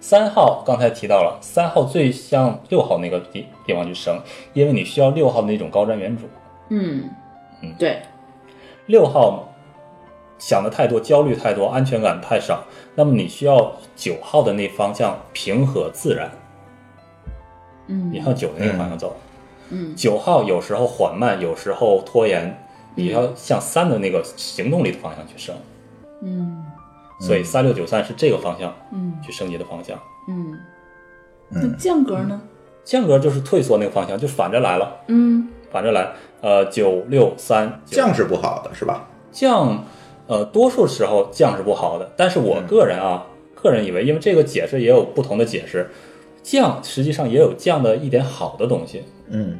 [0.00, 4.18] 三号刚才提到了，三号最向六号那个地地方去升，
[4.54, 6.20] 因为你需要六号的那种高瞻远瞩。
[6.70, 7.04] 嗯
[7.62, 8.00] 嗯对，
[8.86, 9.46] 六号
[10.38, 16.30] 想的太多，焦虑太多，安全感太少，那么你需要九号的那方向平和自然，
[17.90, 19.16] 嗯你向九的那个方向走。
[19.68, 25.54] 嗯九号有时候缓慢，有时候拖延，你要向三的那个行动力的方向去升。
[26.22, 26.64] 嗯
[27.20, 29.98] 所以三六九三是这个方向嗯去升级的方向。
[30.28, 30.58] 嗯，
[31.50, 32.40] 嗯那降格呢？
[32.82, 36.10] 降格就是退缩那个方向，就反着来了，嗯反着来。
[36.40, 39.06] 呃，九六三降是不好的是吧？
[39.30, 39.84] 降，
[40.26, 45.90] 呃，多数时候降是不好的，但是我个人啊，个人以为，因为这个解释也有不同的解释，
[46.42, 49.58] 降实际上也有降的一点好的东西，嗯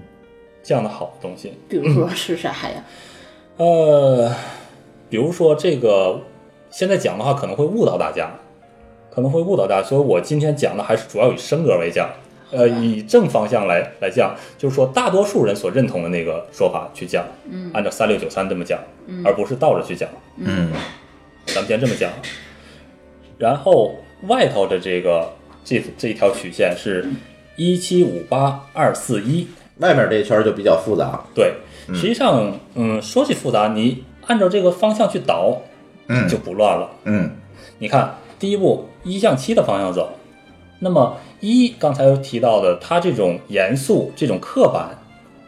[0.62, 1.53] 降的好的东西。
[1.68, 2.85] 比如说是啥呀？
[3.57, 4.35] 呃，
[5.09, 6.20] 比如说这个
[6.70, 8.31] 现在讲的话可能会误导大家，
[9.11, 12.11] 可能会误导大家，所以我今天讲的还是主要以升格为讲。
[12.53, 18.76] 呃，以正方向来来讲，就是说大多数人所认同的那个说法去讲，嗯按照三六九三这么讲，
[19.24, 20.09] 而不是倒着去讲。
[20.37, 20.72] 嗯
[21.47, 22.11] 咱们先这么讲。
[23.39, 23.95] 然后
[24.26, 25.33] 外头的这个
[25.65, 27.09] 这这一条曲线是
[27.57, 29.47] 一七五八二四一，
[29.79, 31.23] 外面这一圈就比较复杂。
[31.35, 31.55] 对，
[31.95, 35.61] 实际上，嗯，说起复杂，你按照这个方向去导，
[36.09, 36.91] 嗯就不乱了。
[37.05, 37.31] 嗯
[37.79, 40.13] 你看，第一步一向七的方向走，
[40.81, 44.99] 那么一刚才有提到的，它这种严肃、这种刻板、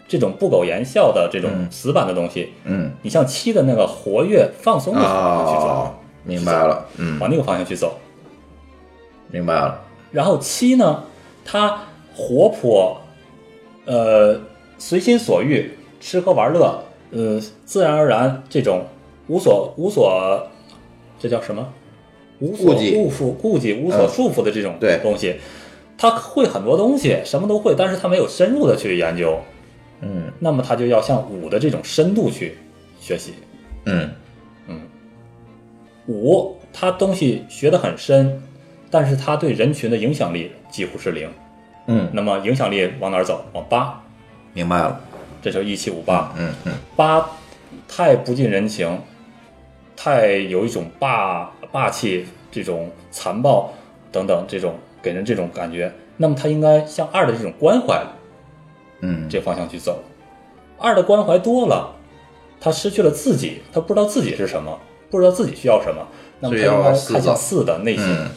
[0.09, 5.95] 这种不苟言笑的这种嗯死板的东西，嗯你像七的那个活跃、放松的方向去走，哦，
[6.25, 6.87] 明白了。
[6.97, 7.99] 嗯，往那个方向去走。
[9.31, 9.81] 明白了。
[10.13, 11.05] 然后七呢，
[11.45, 11.83] 他
[12.15, 13.01] 活泼，
[13.87, 14.41] 呃，
[14.79, 18.85] 随心所欲，吃喝玩乐，呃，自然而然这种
[19.27, 20.47] 无所无所，
[21.19, 21.67] 这叫什么？
[22.41, 24.09] 无所顾缚、顾忌、无所嗯。
[24.09, 25.37] 束缚的这种东西，
[25.97, 29.39] 他会很多东西，什么都会，但是他没有深入的去研究，
[30.01, 30.25] 嗯。
[30.41, 32.59] 那么他就要向五的这种深度去
[33.01, 33.35] 学习。
[33.87, 34.11] 嗯。
[34.67, 34.81] 嗯。
[36.09, 38.43] 五，他东西学得很深，
[38.93, 41.29] 但是他对人群的影响力几乎是零。
[41.87, 43.45] 嗯，那么影响力往哪儿走？
[43.55, 44.01] 往八，
[44.53, 45.01] 明白了。
[45.43, 46.33] 这就是一七五八。
[46.37, 47.27] 嗯嗯八
[47.89, 49.01] 太不近人情，
[49.97, 53.73] 太有一种霸霸气、这种残暴
[54.13, 55.91] 等等这种给人这种感觉。
[56.19, 58.01] 那么他应该向二的这种关怀
[59.01, 60.01] 嗯，这方向去走。
[60.79, 61.97] 二的关怀多了，
[62.61, 64.79] 他失去了自己，他不知道自己是什么，
[65.11, 66.07] 不知道自己需要什么。
[66.39, 68.05] 那么他要应该看向四的内心。
[68.07, 68.31] 嗯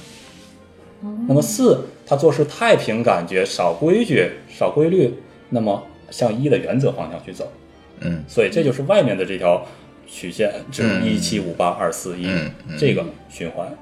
[1.28, 5.14] 那么四，他做事太凭感觉，少规矩，少规律，
[5.50, 7.52] 那么向一的原则方向去走。
[8.02, 9.66] 嗯所以这就是外面的这条
[10.06, 12.28] 曲线，就是一七五八二四一
[12.78, 13.74] 这个循环。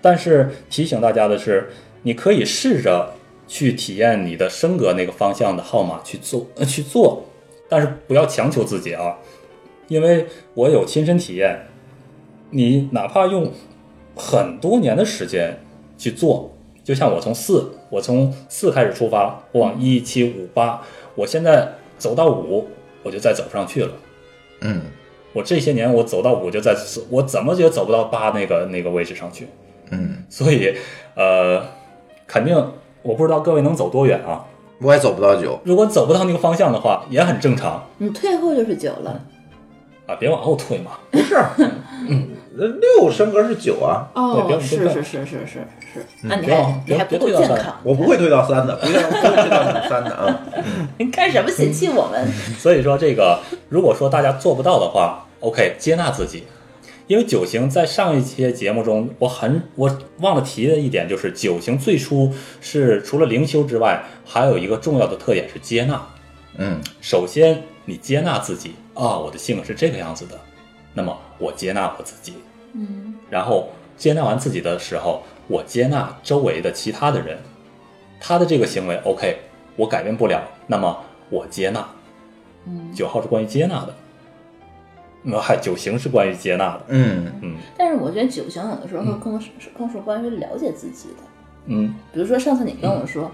[0.00, 1.70] 但是提醒大家的是，
[2.02, 3.12] 你可以试着
[3.46, 7.24] 去体验你的升格那个方向的号码去做呃去做，
[7.68, 9.18] 但是不要强求自己啊，
[9.88, 11.66] 因为我有亲身体验，
[12.50, 13.52] 你哪怕用
[14.16, 15.58] 很多年的时间
[15.98, 16.53] 去做，
[16.84, 20.82] 就像我从四，我从四开始出发，我往一七五八，
[21.16, 22.68] 我现在走到五，
[23.02, 23.90] 我就再走不上去了。
[24.60, 24.82] 嗯
[25.32, 26.76] 我这些年我走到五就在，
[27.10, 29.48] 我怎么也走不到八那个那个位置上去。
[29.90, 30.72] 嗯， 所以，
[31.16, 31.60] 呃，
[32.26, 32.54] 肯定
[33.02, 34.46] 我不知道各位能走多远啊。
[34.80, 35.58] 我也走不到九。
[35.64, 39.20] 如果走不到那个方向的话，也很正常你退后就是九了。
[40.06, 40.92] 啊，别往后退嘛。
[41.10, 41.34] 不是，
[42.56, 45.46] 那六升格是九啊，哦，是是是是是
[45.92, 50.40] 是，那你还你还不别别退到三够健康，我不会推到三的，不会不会推到三的啊。
[50.98, 52.26] 你干什么嫌弃我们？
[52.58, 56.44] 所以说，这个如果说大家做不到的话，OK，接纳自己。
[57.06, 62.32] 因为九型在上一期节目中，我很我忘了提的一点就是，九型最初
[62.62, 66.00] 是除了灵修之外，还有一个重要的特点是接纳。
[66.56, 70.40] 嗯首先，你接纳自己啊，我的性格是这个样子的，
[70.94, 72.34] 那么我接纳我自己。
[72.72, 73.14] 嗯。
[73.28, 77.38] 然后接纳完自己的时候，我接纳周围的其他的人，
[78.18, 79.38] 他的这个行为 OK，
[79.76, 81.86] 我改变不了，那么我接纳。
[82.66, 82.92] 嗯。
[82.92, 83.94] 九号是关于接纳的，
[85.22, 87.32] 那还，九型是关于接纳的，嗯。
[87.42, 87.56] 嗯。
[87.76, 91.22] 但是我觉得九型有的时候更是更是关于了解自己的。
[91.66, 91.94] 嗯。
[92.12, 93.30] 比如说上次你跟我说，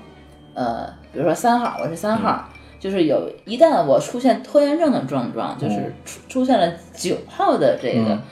[0.55, 2.49] 呃，比如说三号，我是三号，
[2.81, 8.23] 就是有一旦我出现拖延症的症状，就是出出现了九号的这个、嗯。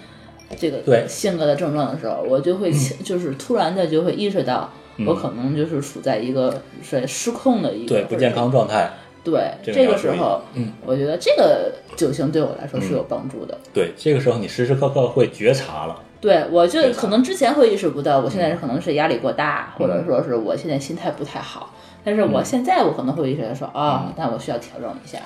[0.58, 1.04] 这个对。
[1.06, 2.72] 性格的症状的时候，我就会
[3.04, 4.72] 就是突然的就会意识到，
[5.06, 8.50] 我可能就是处在一个是失控的一个对不健康。
[8.50, 8.90] 状态，
[9.22, 13.58] 对，这个时候，嗯，我觉得这个酒型对我来说是有帮助的。
[13.74, 18.48] 对，这个时候你时时刻刻会觉察了，对，我就可能之前会意识不到，我现嗯。
[18.48, 21.74] 在可能是压力过大，或者说是我现在心态不太好。
[22.04, 22.32] 但是嗯。
[22.32, 25.18] 我现在我可能会觉得说，啊，但我需要调整一下。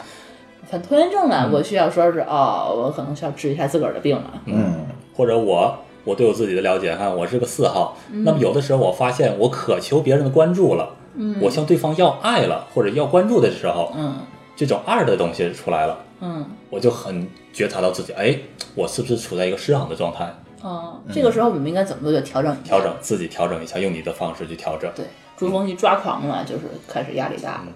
[0.66, 1.52] 反拖延症呢，嗯。
[1.52, 4.42] 我需要说是哦，我可能需要治一下自个儿的病了。
[4.46, 4.86] 嗯。
[5.14, 11.36] 或者我我对我自己的了解，哈我是个四号，那么有的时候我发现我渴求别人的关注了，嗯。
[11.40, 14.14] 我向对方要爱了或者要关注的时候，嗯。
[14.54, 16.46] 这种二的东西出来了，嗯。
[16.70, 18.38] 我就很觉察到自己，哎，
[18.74, 20.32] 我是不是处在一个失衡的状态？
[20.62, 22.12] 哦，这个时候我们应该怎么做？
[22.12, 22.76] 就调整一下？
[22.76, 24.88] 调整自己，调整一下，用你的方式去调整。
[24.94, 25.04] 对，
[25.36, 27.66] 珠峰一抓狂了，就是开始压力大了，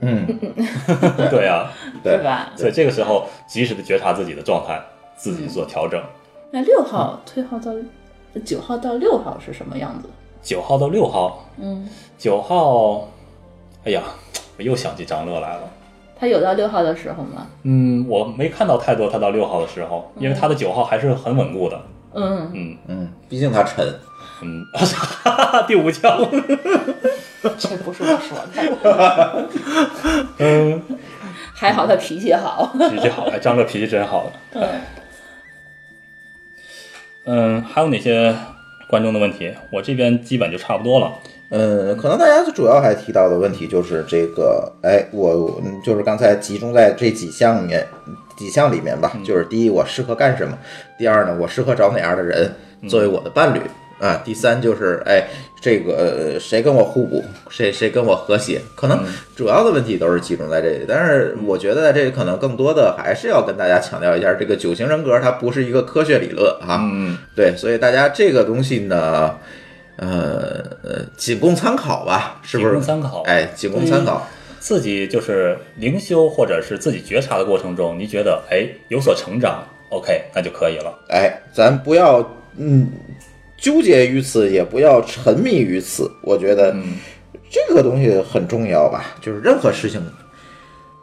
[0.00, 0.26] 嗯，
[1.30, 1.72] 对啊，
[2.02, 2.52] 对吧？
[2.56, 4.80] 所以这个时候及时的觉察自己的状态，
[5.16, 6.02] 自己做调整。
[6.50, 7.72] 那六号退号到
[8.44, 10.08] 九号到六号是什么样子？
[10.42, 13.08] 九号到六号，嗯，九号，
[13.84, 14.02] 哎呀，
[14.58, 15.62] 我又想起张乐来了。
[16.18, 17.46] 他有到六号的时候吗？
[17.64, 21.80] 嗯，我没看到太多他到六号的时候，因为他的九号还是很稳固的。
[22.14, 23.86] 嗯，嗯嗯，毕竟他沉，
[24.42, 24.66] 嗯，
[25.66, 26.18] 第五枪。
[27.58, 29.48] 这不是我说的。
[30.38, 30.82] 嗯，
[31.54, 32.74] 还好他脾气好。
[32.90, 34.30] 脾气好，哎，张乐脾气真好。
[34.52, 34.68] 嗯
[37.28, 38.34] 嗯，还有哪些
[38.88, 39.52] 观众的问题？
[39.72, 41.12] 我这边基本就差不多了。
[41.50, 47.86] 嗯，可能大家主要还提到的问题就是这个，哎，我嗯就是刚才集中在这几项里面，
[48.36, 50.56] 几项里面吧，就是第一，我适合干什么；
[50.98, 52.52] 第二呢，我适合找哪样的人
[52.88, 53.60] 作为我的伴侣
[53.98, 55.26] 啊；第三就是，哎，
[55.60, 60.84] 这个呃谁跟我互补，谁谁跟我和谐，可能主要的问题都是集中在这里。
[60.86, 69.38] 但是我觉得这里可能更多的还是要跟大家强调一下，这个九型人格它不是一个科学理论啊，嗯，对，所以大家这个东西呢，
[69.96, 72.72] 呃呃，仅供参考吧，是不是？
[72.72, 74.26] 仅供参考哎，仅供参考。
[74.58, 80.92] 自己就是灵修或者是自己觉察的过程中，你觉得哎有所成长，OK，那就可以了。
[81.08, 82.18] 哎，咱不要
[82.56, 82.90] 嗯
[83.56, 86.10] 纠结于此，也不要沉迷于此。
[86.22, 86.96] 我觉得嗯
[87.50, 90.02] 这个东西很重要吧，就是任何事情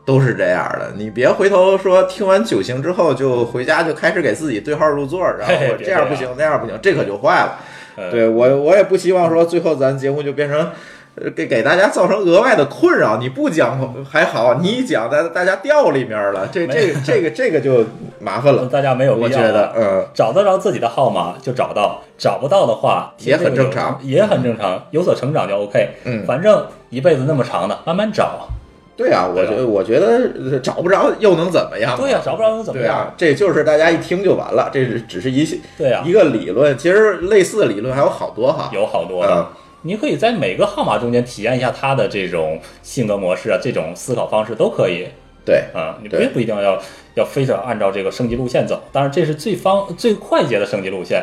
[0.06, 0.94] 都是这样的。
[0.96, 7.60] 你别回头说听完九型之后就回家就开始给自己对号入座，然后这样不行，那样不行，这可就坏了。
[7.96, 10.72] 呃对我，我也不希望说最后咱节目就变成。
[11.16, 13.18] 呃，给给大家造成额外的困扰。
[13.18, 17.86] 你不讲还好，你一讲，大大家掉里面了，这这这个这个就
[18.20, 18.66] 麻烦了。
[18.72, 25.90] 大家没有必要我觉得，嗯，找得着自己的号码就找到，找不到的话也很正常也很正常，有所成长就 OK。
[26.06, 28.48] 嗯反正一辈子那么长的，慢慢找。
[28.96, 31.96] 对啊，我觉得我觉得呃找不着又能怎么样？
[31.96, 32.88] 对呀、找不着又怎么样？
[32.90, 35.46] 对啊，这就是大家一听就完了，这是只是一
[35.78, 38.72] 对啊、一个理论，其实类似的理论还有好多哈。
[38.74, 39.32] 有好多的。
[39.32, 39.48] 嗯
[39.84, 45.08] 你可以在每个号码中间体验一下他的这种性格模式啊，这种思考方式都可以
[45.46, 46.00] 对，啊。
[46.02, 46.82] 你对并不一定要
[47.16, 51.22] 要非得按照这个升级路线走，当然这是最方最快捷的升级路线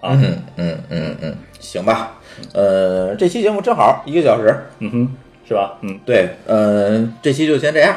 [0.00, 0.18] 啊。
[0.20, 2.18] 嗯嗯嗯嗯，行吧。
[2.52, 5.08] 呃，这期节目正好一个小时，嗯哼，
[5.46, 5.78] 是吧？
[5.82, 5.98] 嗯。
[6.04, 7.96] 对，呃，这期就先这样。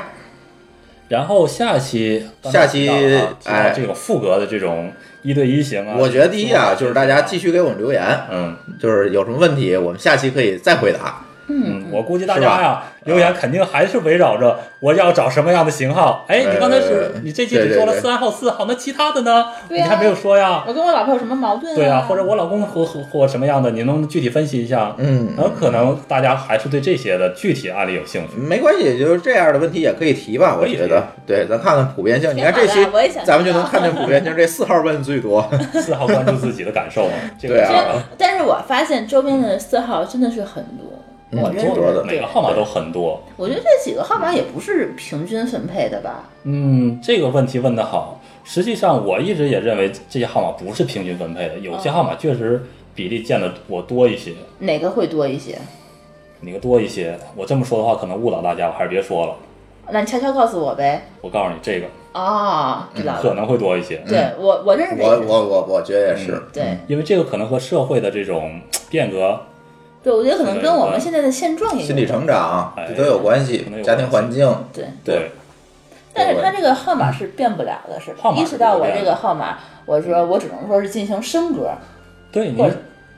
[1.12, 2.90] 然后下期下期
[3.44, 4.94] 哎这种副格的这种
[5.24, 8.02] 一对一型啊，我觉得第一啊，就是大家继续给我们留言，
[8.32, 11.26] 嗯就是有什么问题，我们下期可以再回答。
[11.52, 16.26] 嗯，我估计大家呀留言肯定还是围绕着我要找什么样的型号。
[16.28, 19.46] 哎，你刚才是呃你这期只说了三号、四号，那其他的呢？
[19.68, 20.64] 对呀你还没有说呀？
[20.68, 21.76] 我跟我老婆有什么矛盾、啊？
[21.76, 24.96] 对啊，或者我老公和和或什么样的，你能具体分析一下？
[24.98, 28.38] 嗯然后可能大家还是对这些的具体案例有兴趣。
[28.38, 31.04] 没关系，就是这样的问题也可以提吧，我觉得。
[31.26, 32.36] 对，咱看看普遍性。
[32.36, 35.50] 你看这期的我也想咱们就能看见普遍性，这四号问最多。
[35.82, 41.01] 四号关注自己的感受嘛，这个对啊但是我发现周边的四号真的是很多，嗯
[41.32, 43.22] 我认挺多的每个号码都很多。
[43.38, 46.30] 我觉得这几个号码也不是平均分配的吧？
[46.44, 48.20] 嗯，这个问题问得好。
[48.44, 52.64] 实际上，我一直也认为这些号码不是平均分配的，有些号码确实
[52.96, 55.58] 比例见的我多一些，哪个会多一些？
[56.42, 57.18] 哪个多一些。
[57.36, 59.36] 我这么说的话，可能误导大家，我还是别说了。
[59.90, 61.08] 那你悄悄告诉我呗。
[61.22, 63.22] 我告诉你，这个哦，知道了。
[63.22, 65.02] 可能会多一些，对我，我认识。
[65.02, 66.42] 我我我我觉得也是。
[66.52, 68.60] 对因为这个可能和社会的这种
[68.90, 69.40] 变革，
[70.04, 74.86] 对，我觉得可能跟我们现在的现状也有心理成长哎这都有关系可能，有家庭环境，对。
[75.04, 75.32] 对，
[76.14, 81.72] 但是他这个号码是变不了的，是吧意识到我这个号码，我说我只能说是进行升格，
[82.32, 82.70] 对你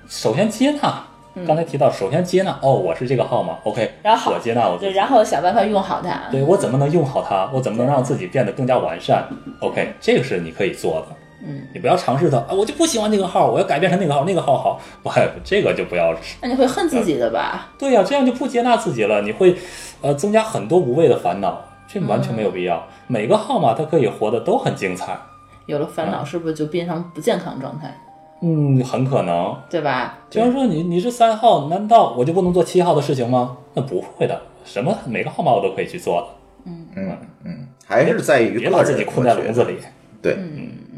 [0.08, 1.04] 首先接纳，
[1.48, 6.30] 刚才提到首先接纳，哦，我是这个号码，OK，嗯然后好我接纳我自对，己，然后想办法用好它。
[6.30, 7.50] 对我怎么能用好它？
[7.52, 9.28] 我怎么能让自己变得更加完善
[9.60, 11.16] ？OK，这个是你可以做的。
[11.46, 15.10] 嗯，你不要尝试它啊，我就不喜欢这个号，我要改变成那个号，那个号好，不，
[15.44, 16.16] 这个就不要。
[16.42, 17.70] 那你会恨自己的吧？
[17.78, 19.56] 对呀、这样就不接纳自己了，你会
[20.02, 22.86] 呃增加很多无谓的烦恼，这完全没有必要。
[23.08, 25.18] 每个号码它可以活得都很精彩，
[25.66, 27.94] 有了烦恼，是不是就变成不健康状态？
[28.42, 29.56] 嗯，很可能。
[29.70, 30.18] 对吧？
[30.30, 33.58] 比方说你你是三号，难道我就不能做七号的事情吗？
[33.74, 36.28] 那不会的，什么每个号码我都可以去做的，
[36.66, 39.78] 嗯嗯嗯，还是在于别把自己困在笼子里。
[40.22, 40.38] 对，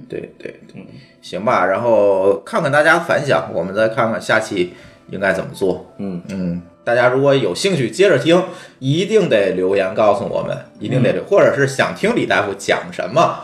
[0.08, 0.86] 对对对，
[1.22, 4.74] 行吧，然后看看大家反响，我们再看看下期
[5.10, 5.94] 应该怎么做。
[5.98, 8.44] 嗯嗯，大家如果有兴趣接着听，
[8.80, 13.40] 一定得留言告诉我们，一定得留，或者是想听李大夫讲什么，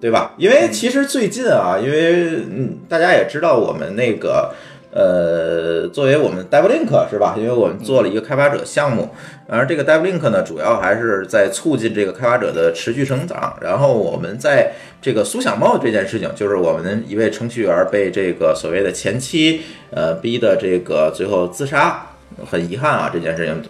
[0.00, 0.34] 对吧？
[0.36, 4.54] 因为其实最近啊，因为嗯，大家也知道我们那个。
[4.94, 7.34] 呃，作为我们 DevLink 是吧？
[7.38, 9.08] 因为我们做了一个开发者项目，
[9.48, 13.56] 而这个 DevLink 呢，主要还是在促进这个开发者的持续成长。
[13.62, 22.06] 然后我们在这个苏小茂这件事情，就是我们一位程序员被这个所谓的前妻呃逼的这个最后自杀，
[22.50, 23.62] 很遗憾啊，这件事情。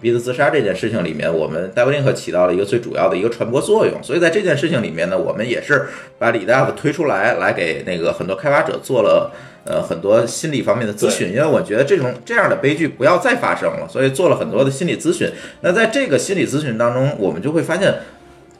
[0.00, 4.00] 逼的自杀这件事情里面，我们 DevLink 起到了一个最主要的一个传播作用。
[4.00, 5.88] 所以在这件事情里面呢，我们也是
[6.20, 9.32] 把李大夫推出来，来给那个很多开发者做了
[9.68, 15.30] 呃很多心理方面的咨询，因为我觉得这种这样的悲剧不要再发生了，所以做了很多的心理咨询。
[15.60, 17.94] 那在这个心理咨询当中，我们就会发现。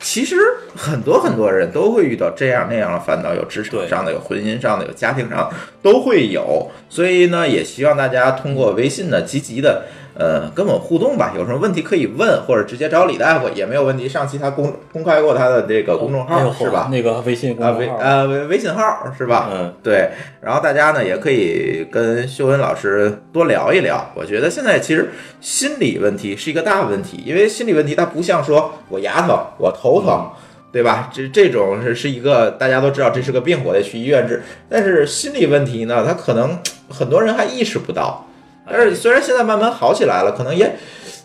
[0.01, 0.36] 其实
[0.76, 5.52] 很多很多人都会遇到这样那样的烦恼，有职场上的，有婚姻上的，有家庭上
[5.82, 6.70] 都会有。
[6.89, 9.86] 所以呢，也希望大家通过微信呢，积极的
[10.19, 11.32] 呃跟我们互动吧。
[11.36, 14.09] 有什么问题可以问，或者直接找李大夫也没有问题。
[14.09, 16.89] 上期他公公开过他的这个公众号、是吧？
[16.90, 19.49] 那个微信公啊微众号，呃微微信号是吧？
[19.53, 20.11] 嗯，对。
[20.43, 24.11] 然后大家呢也可以跟秀文老师多聊一聊。
[24.15, 30.28] 我觉得现在其实心理问题是一个大问题，因为心理问题它不像说我牙疼，我头疼。
[30.70, 31.11] 对吧？
[31.11, 34.43] 这这种是是一个大家都知道这是个病，我得去医院治。
[34.69, 36.59] 但是心理问题呢，他可能
[36.90, 38.28] 很多人还意识不到。
[38.70, 40.77] 但是虽然现在慢慢好起来了，可能也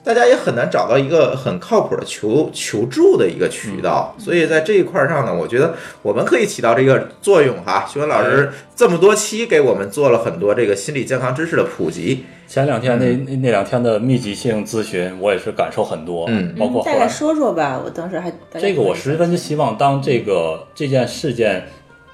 [0.03, 4.13] 大家也很难找到一个很靠谱的求求助的一个渠道。
[4.17, 7.85] 所以在这一块上呢，我觉得我们可以起到这个作用哈。
[7.87, 12.25] 徐文老师这么多期给我们做了很多这个心理健康知识的普及。
[12.45, 21.65] 前两天那那那两天的密集性咨询，我也是感受很多，嗯包括后大概来说说吧，我当时还这个我十分希望，当这个这件事件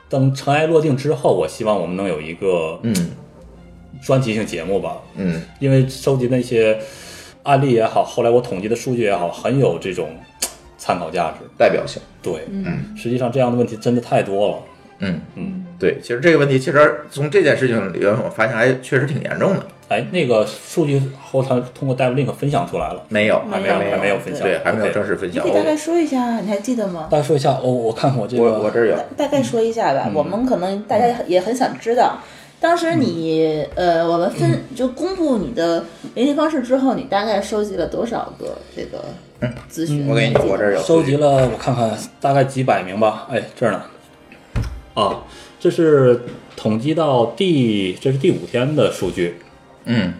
[0.07, 2.93] 等尘埃落定之后，我希望我们能有一个嗯
[4.02, 5.41] 专题性节目吧，嗯。
[5.60, 6.78] 因为收集那些
[7.44, 10.10] 案例也好，后来我统计的数据也好，很有这种
[10.78, 11.45] 参考价值。
[11.57, 12.02] 代表性。
[12.22, 12.95] 对，嗯。
[12.98, 14.57] 实际上这样的问题真的太多了。
[14.99, 15.20] 嗯。
[15.36, 19.66] 嗯，对，其实这个问题其实从这件事情里面，我发现还确实挺严重的。
[19.88, 23.74] 哎，那个数据后台通过 DevLink 分享出来了，没有，还没有。
[23.74, 24.44] 还没有分享。
[24.44, 25.44] 对，还没有正式分享。
[25.44, 27.07] 你可以大概说一下，你还记得吗？
[27.10, 32.20] 大概说一下，我，我看我这个，我我这儿有，大概说一下吧，我们可能大家也很想知道，
[32.61, 39.06] 当时你、呃，我们分就公布你的联系方式之后，你大概收集了多少个这个
[39.72, 40.06] 咨询？
[40.07, 43.27] 我给你，我这儿有收集了，我看看，大概几百名吧。
[43.31, 43.84] 哎，这儿呢。
[44.94, 45.23] 啊，
[45.57, 46.19] 这是
[46.57, 49.36] 统计到第，这是第五天的数据，
[49.86, 50.14] 嗯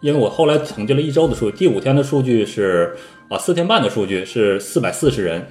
[0.00, 2.96] 因为我后来统计了一周的数据，第五天的数据是
[3.28, 5.46] 啊，四天半的数据是四百四十人，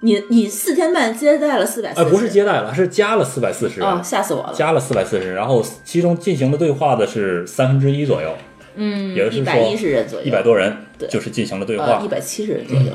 [0.00, 8.32] 你你四天半接待了四百四哎，不是接待了，是加了四百四十吓死我了，加了四百四十，然后其中进行的对话的是三分之一左右，
[8.76, 12.92] 嗯，也就是说一百一十人左右，一百多人对就是进行了对话，呃，一百七十人左右，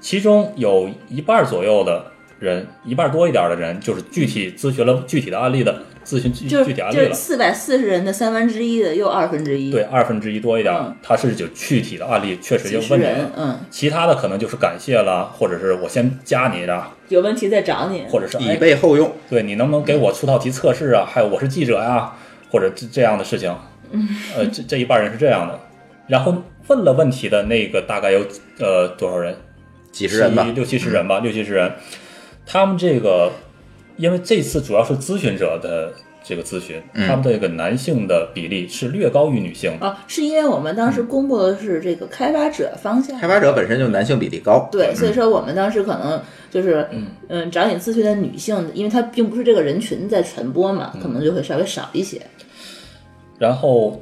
[0.00, 2.11] 其中有一半左右的
[2.42, 7.14] 人，一半多一点的人，就是具体咨询了具体的案例的咨询具具体案例了。
[7.14, 13.12] 四百四十人的三分之一的又二分之一，对，，二分之一多一点嗯，他是就具体的案例确实几十有问题了，。
[13.12, 19.12] 人嗯，其他的可能就是感谢了，或者是我先加你的，有问题再找你，或者是以哎，备后用。
[19.30, 21.06] 对你能不能给我出套题测试啊？
[21.08, 22.12] 还有我是记者呀、
[22.50, 23.54] 或者这这样的事情。
[23.94, 25.56] 嗯呃，这这一半人是这样的，
[26.08, 26.34] 然后
[26.66, 28.26] 问了问题的那个大概有
[28.58, 29.36] 呃多少人？
[29.92, 31.70] 几十人吧，六七十人吧，六七十人。
[32.46, 33.30] 他们这个，
[33.96, 35.92] 因为这次主要是咨询者的
[36.24, 39.86] 这个咨询，嗯他们这个男性的比例是略高于女性的。
[39.86, 44.68] 啊，是因为我们当时公布的是这个开发者方向，开发者本身就男性比例高。
[44.70, 46.20] 对，所以说我们当时可能
[46.50, 46.86] 就是，
[47.28, 52.20] 嗯，找你咨询的女性，因为她并不是这个人群在传播嘛，可能就会稍微少一些。
[53.38, 54.00] 然后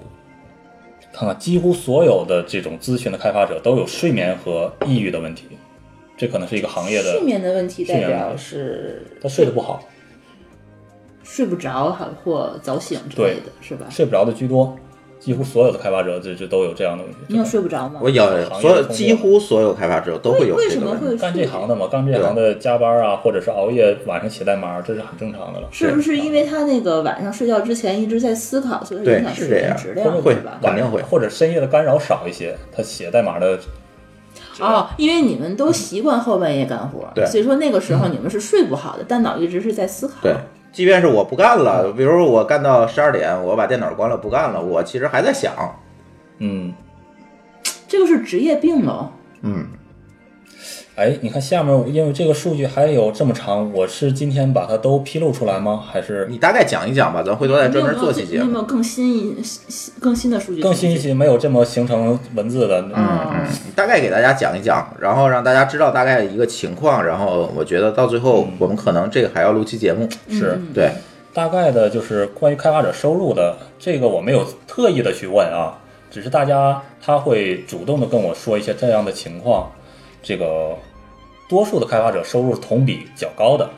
[1.13, 5.45] 看看，几乎所有的这种咨询的开发者都有睡眠和抑郁的问题，
[6.21, 9.83] 这可能是一个行业的睡眠的问题代表是他睡得不好，
[11.23, 13.87] 睡不着，还或早醒之类的，是吧？
[13.89, 14.77] 睡不着的居多，
[15.19, 17.19] 几乎所有的开发者这这都有这样的问题。
[17.29, 18.01] 你有睡不着吗？
[18.03, 18.23] 我有
[18.61, 21.07] 所有几乎所有开发者都会有为这个问题。
[21.07, 25.69] 什么会干这行的嘛，干这行的加班啊，或者是熬夜晚上写代码，这是很正常的了。
[25.73, 30.61] 是不是因为他那个晚上睡觉之前一直在思考，所以对影响是这样睡眠质量，会吧？
[30.63, 33.59] 肯定会或者深夜的干扰少一些，他写代码的
[34.59, 37.25] 哦，因为你们都习惯后半夜干活，对。
[37.27, 40.15] 所以说那个时候你们是睡不好的，大脑一直是在思考。
[40.21, 40.35] 对，
[40.73, 45.55] 即便是我不干了，比如说我干到十二点，我把电脑关了不干了，我其实还在想，
[46.39, 46.73] 嗯，
[47.87, 49.11] 这个是职业病喽。
[49.43, 49.67] 嗯，
[51.01, 55.83] 哎，你看下面，因为这个数据还有这么长，我是今天把它都披露出来吗？
[55.91, 58.45] 还是你大概讲一讲吧，咱回头再专门做期节目。
[58.45, 60.61] 你有没有更新一新更新的数据？
[60.61, 62.85] 更新一些没有这么形成文字的？
[62.95, 70.91] 嗯，大概给大家讲一讲，然后让大家知道大概一个情况，然后我觉得到最后我们可能这个还要录期节目，是对，
[71.33, 79.73] 大概的就是关于开发者收入的这个，我没有特意的去问啊，只是大家他会主动的跟我说一些这样的情况，
[80.23, 80.77] 这个
[81.51, 83.69] 多数的开发者收入同比较高的，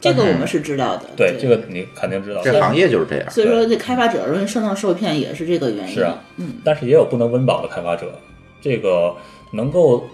[0.00, 1.04] 这个我们是知道的。
[1.16, 3.30] 对这个你肯定知道，这行业就是这样。
[3.30, 5.94] 所以说，这开发者容易上当受骗也是这个原因。
[5.94, 8.12] 是啊，嗯，但是也有不能温饱的开发者，
[8.60, 9.14] 这个
[9.52, 10.04] 能够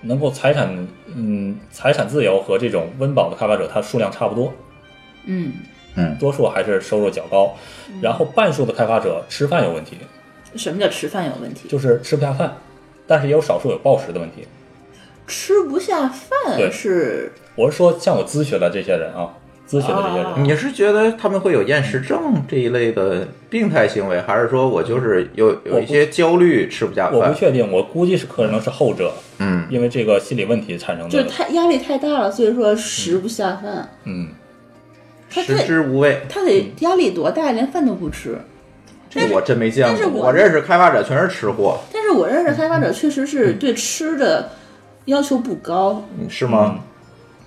[0.00, 4.52] 能够财产嗯财产自由和这种温饱的开发者，它数量差不多，
[5.26, 5.52] 嗯，
[5.94, 7.54] 嗯，多数还是收入较高，
[8.02, 9.98] 然后半数的开发者吃饭有问题，
[10.56, 11.68] 什么叫吃饭有问题？
[11.68, 12.56] 就是吃不下饭，
[13.06, 14.44] 但是也有少数有暴食的问题。
[15.30, 19.30] 吃不下饭是我是说，向我咨询的这些人啊，
[19.68, 27.34] 咨询的这些人，哦你是觉得他们会有厌食症这一类的病态行为，还是说我就是有有一些焦虑吃不下饭我不？
[27.34, 33.88] 确定，我估计是可能是后者，嗯，因为这个心理问题产生的就是压力太大了，所以说食不下饭。
[34.04, 34.30] 嗯，
[35.28, 38.36] 食他得之无味，他得压力多大，连饭都不吃。
[39.08, 39.96] 这我真没见过。
[39.96, 44.50] 但是我我认识开发者全是吃货，但是我认识开发者确实是对吃的
[45.06, 46.80] 要求不高，是吗？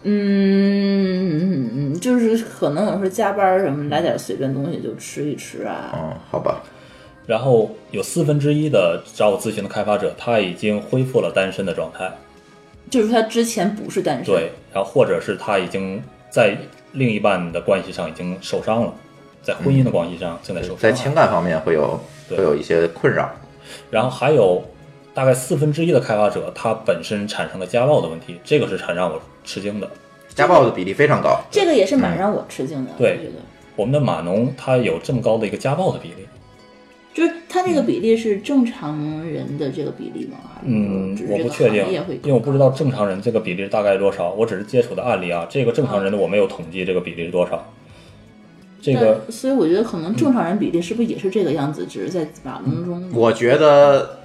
[0.05, 5.91] 嗯嗯嗯，就是可能有时候加班什么来点随便东西就吃一吃啊。
[5.95, 6.61] 嗯，好吧，
[7.25, 12.11] 然后有四分之一的找我咨询的开发者，他已经恢复了单身的状态，
[12.89, 16.57] 就是他之前不是单身，对，然后或者是他已经在
[16.91, 18.93] 另一半的关系上已经受伤了，
[19.41, 21.97] 在婚姻的关系上正在受伤，在情感方面会有
[22.29, 23.31] 会有一些困扰。
[23.89, 24.61] 然后还有
[25.13, 29.89] 大概四分之一的开发者，他本身产生了家暴的问题，这个是很让我吃惊的。
[30.29, 32.91] 家暴的比例非常高，这个也是蛮让我吃惊的。
[32.97, 33.19] 对
[33.75, 36.27] 我们的码农他有这么高的一个家暴的比例，
[37.13, 40.37] 就是他这个比例是正常人的这个比例吗？
[40.63, 41.85] 嗯我不确定
[42.23, 47.71] 因为我不知道正常人这个比例大概多少，我只是接触的案例啊，这个正常人的我没有统计这个比例是多少。
[48.81, 53.11] 这个所以我觉得可能正常人比例是不是也是这个样子，只是在码农中。
[53.13, 54.22] 我觉得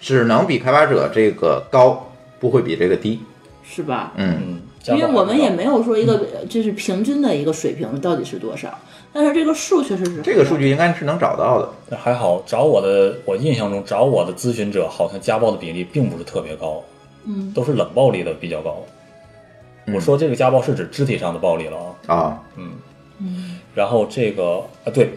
[0.00, 3.20] 只能比开发者这个高，不会比这个低。
[3.62, 4.12] 是吧？
[4.16, 8.76] 嗯，因为我们也没有说一个就是平均的一个水平到底是多少，
[9.12, 11.68] 但是这个数确实是这个数据应该是能找到的。
[11.88, 16.82] 但还好，找我的我印象中找我的咨询者好像家暴的比例并不是特别高，
[17.24, 18.84] 嗯，都是冷暴力的比较高。
[19.86, 19.94] 嗯。
[19.94, 21.76] 我说这个家暴是指肢体上的暴力了
[22.08, 22.72] 啊，啊，嗯。
[23.20, 23.60] 嗯。
[23.72, 25.10] 然后这个啊对，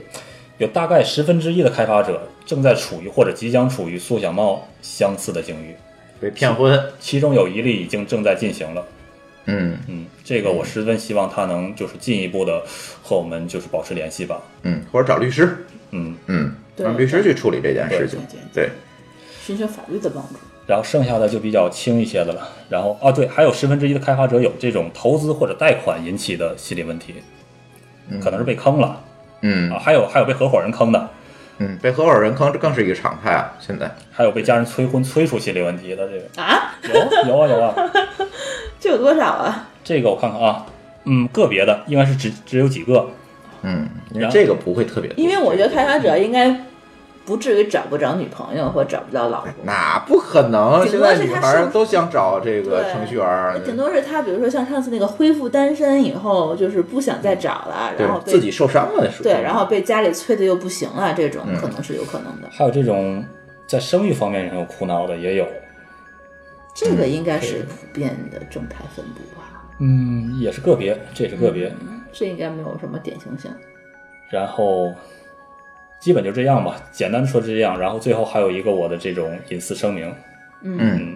[0.59, 5.75] 有大概十分之一的开发者正在处于或者即将处于苏小茂相似的境遇，
[6.19, 8.85] 被骗婚，其中有一例已经正在进行了。
[9.45, 12.63] 嗯嗯，这个我十分希望他能就是进一步的
[13.01, 14.41] 和我们就是保持联系吧。
[14.61, 18.19] 嗯，或者找律师，嗯，嗯，对让律师去处理这件事情。
[18.53, 18.69] 对对，
[19.45, 20.35] 寻求法律的帮助。
[20.65, 22.47] 然后剩下的就比较轻一些的了。
[22.69, 27.15] 然后啊，对，还有十分之一的开发者有这种投资或者贷款引起的心理问题，
[28.21, 29.03] 可能是被坑了
[29.41, 31.09] 嗯啊，还有还有被合伙人坑的，
[31.63, 33.53] 嗯，被合伙人坑，这更是一个常态啊！
[33.57, 37.73] 现在还有被家人催婚催出心理问题的，这个啊，有有啊有啊，
[38.79, 39.69] 这有多少啊？
[39.81, 40.65] 这个我看看啊，
[41.05, 43.07] 嗯，个别的应该是只只有几个，
[43.61, 46.49] 嗯，因为这个不会特别多，因为我觉得开发者应该
[47.25, 49.49] 不至于找不着女朋友或找不到老婆。
[49.63, 62.49] 那不可能，顶多现在女孩是他是儿都想找这个程序员，顶多是他，比如说像上次那个恢复单身以后，就是不想再找了，然后自己受伤了，对，然后被家里催的又不行了，这种嗯可能是有可能的。
[62.51, 63.23] 还有这种
[63.65, 65.47] 在生育方面上有苦恼的也有，
[66.75, 69.63] 这个应该是普遍的正态分布吧？
[69.79, 71.73] 嗯，也是个别，这也是个别，
[72.11, 73.49] 这应该没有什么典型性。
[74.29, 74.93] 然后
[76.03, 77.79] 基本就这样吧，简单说是这样。
[77.79, 80.13] 然后最后还有一个我的这种隐私声明，
[80.61, 81.15] 嗯，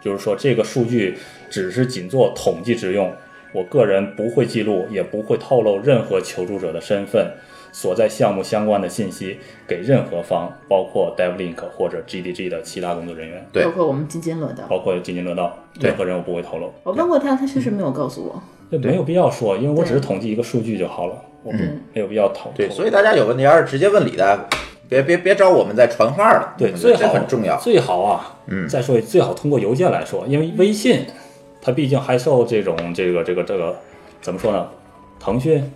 [0.00, 1.18] 就是说这个数据
[1.50, 3.12] 只是仅做统计之用，
[3.50, 7.32] 我个人不会记录，也不会透露任何求助者的身份、
[7.72, 14.64] 所在项目相关的信息给任何方，包括 DevLink 或者 GDG 的其他工作人员，对包括我们津津乐道。
[14.68, 16.70] 包括津津乐道，任何人我不会透露。
[16.84, 18.42] 我问过他，他确实没有告诉我。
[18.70, 22.50] 这没有必要说，因为我只是统计一个数据就好了，我嗯没有必要透。
[22.54, 24.42] 对，所以大家有问题还是直接问李大夫，
[24.88, 26.54] 别别别找我们在传话了。
[26.56, 27.58] 对，最好很重要。
[27.58, 31.04] 最好啊，嗯再说最好通过邮件来说，因为微信
[31.60, 33.76] 它毕竟还受这种这个这个这个
[34.20, 34.68] 怎么说呢？
[35.20, 35.70] 腾讯，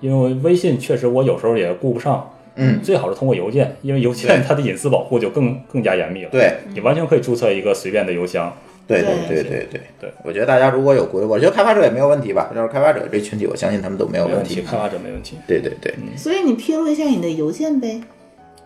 [0.00, 6.30] 因为微信确实我有时候也顾不上，嗯，最好是通过邮件，因为邮件它的隐私保护就更更加严密了。
[6.30, 8.52] 对你完全可以注册一个随便的邮箱。
[8.86, 12.52] 对对对对对对我觉得大家如果有顾虑，我觉得开发者也没有问题吧。
[12.54, 14.56] 要是开发者这群体，我相信他们都没有问题。
[14.56, 15.38] 问题，开发者没问题。
[15.48, 18.02] 对对对，所以你披露一下你的邮件呗。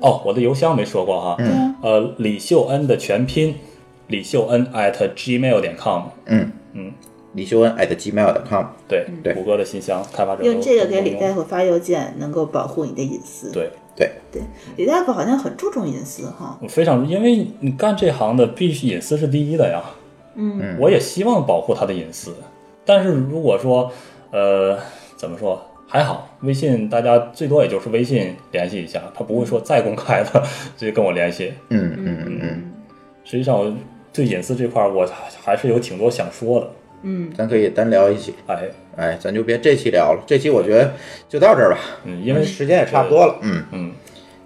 [0.00, 3.54] 哦，我的邮箱没说过哈，对啊，呃，李秀恩的全拼，
[4.08, 6.92] 李秀恩 at gmail 点 com，嗯嗯，
[7.34, 8.66] 李秀恩 at gmail.com。
[8.88, 13.50] 对，对谷歌的信箱，开发者用这个给李大夫发邮件，能够保护你的隐私。
[13.52, 13.70] 对。
[13.96, 14.42] 对，对，
[14.76, 16.56] 李大夫好像很注重隐私哈。
[16.62, 19.82] 我非常，因为你干这行的，必须隐私是第一的呀。
[20.36, 22.32] 嗯，我也希望保护他的隐私，
[22.86, 23.90] 但是如果说，
[24.30, 24.78] 呃，
[25.16, 30.40] 怎么说，还好，微信大家最多也就是微信联系一下，他不会说再公开的
[30.76, 31.52] 直接跟我联系。
[31.70, 32.72] 嗯嗯嗯嗯，
[33.24, 33.74] 实际上，我
[34.12, 35.04] 对隐私这块儿，我
[35.42, 36.70] 还是有挺多想说的。
[37.02, 38.34] 嗯，咱可以单聊一期。
[38.46, 40.92] 哎，哎，咱就别这期聊了，这期我觉得
[41.28, 43.38] 就到这儿吧，嗯，因为时间也差不多了。
[43.42, 43.92] 嗯，嗯，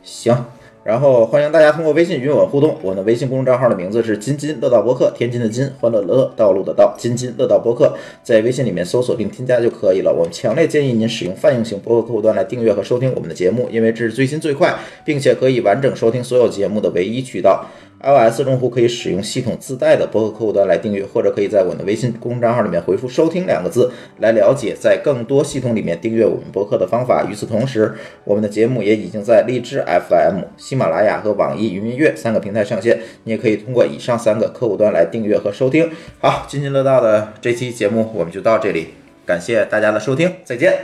[0.03, 0.37] 行。
[0.85, 10.12] 然后欢迎大家通过微信与我互动，我的微信公众账号的名字是津津乐道播客，天津的津，欢乐乐，道路的道，津津乐道播客，在微信里面搜索并添加就可以了。
[10.12, 17.65] 我们强烈建议您使用泛用型博客客户端来订阅和收听我们的节目，因为这是最新最快，并且可以完整收听所有节目的唯一渠道。
[18.03, 27.24] iOS 用户可以使用系统自带的播客客户端来订阅，或者可以在我们的微信公众账号里面回复“收听”两个字来了解在更多系统里面订阅我们播客的方法。
[27.31, 35.91] 与此同时，我们的节目也已经在荔枝 FM、喜马拉雅和网易云音乐三个平台上线，你也可以通过以上三个客户端来订阅和收听。
[36.19, 38.89] 好，津津乐道的这期节目我们就到这里，
[39.24, 40.74] 感谢大家的收听，再见。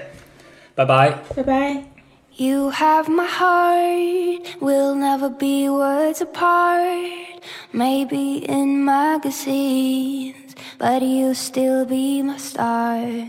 [0.77, 1.19] 拜拜。
[1.35, 1.97] 拜拜。
[2.40, 7.43] You have my heart, we'll never be words apart.
[7.73, 13.27] Maybe in magazines, but you'll still be my star.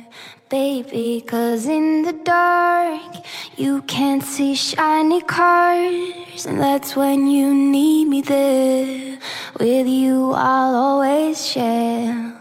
[0.48, 3.26] Baby, cause in the dark,
[3.57, 6.45] you can't see shiny cars.
[6.45, 9.18] And that's when you need me there.
[9.60, 12.39] With you, I'll always share.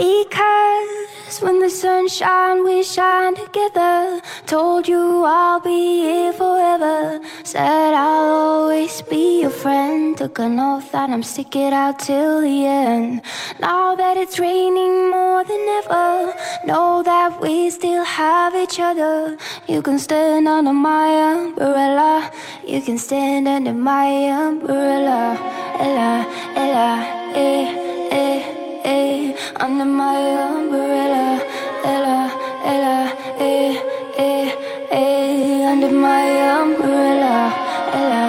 [0.00, 4.22] Because when the sun shine, we shine together.
[4.46, 7.20] Told you I'll be here forever.
[7.44, 10.16] Said I'll always be your friend.
[10.16, 13.20] Took an oath that I'm stick it out till the end.
[13.60, 16.32] Now that it's raining more than ever,
[16.64, 19.36] know that we still have each other.
[19.68, 22.32] You can stand under my umbrella.
[22.66, 24.08] You can stand under my
[24.46, 25.36] umbrella.
[25.78, 26.88] Ella, Ella,
[27.34, 29.34] eh, eh, eh.
[29.60, 30.18] Under my
[30.56, 31.40] umbrella.
[31.84, 32.30] Ella,
[32.64, 33.76] Ella, eh,
[34.16, 34.54] eh,
[34.90, 35.72] eh.
[35.72, 36.26] Under my
[36.62, 37.52] umbrella.
[37.98, 38.24] Ella,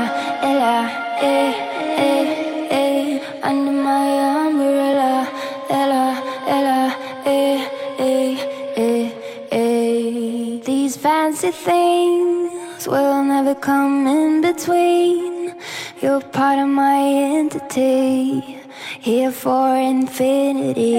[0.49, 0.75] Ella,
[1.21, 1.53] eh,
[1.97, 2.25] eh,
[2.69, 3.21] eh.
[3.43, 4.09] Under my
[4.47, 5.27] umbrella.
[5.69, 6.05] Ella,
[6.47, 6.95] Ella,
[7.25, 7.59] eh,
[7.99, 8.37] eh,
[8.75, 9.11] eh,
[9.51, 10.61] eh.
[10.65, 15.55] These fancy things will never come in between.
[16.01, 18.57] You're part of my entity,
[19.01, 20.93] here for infinity.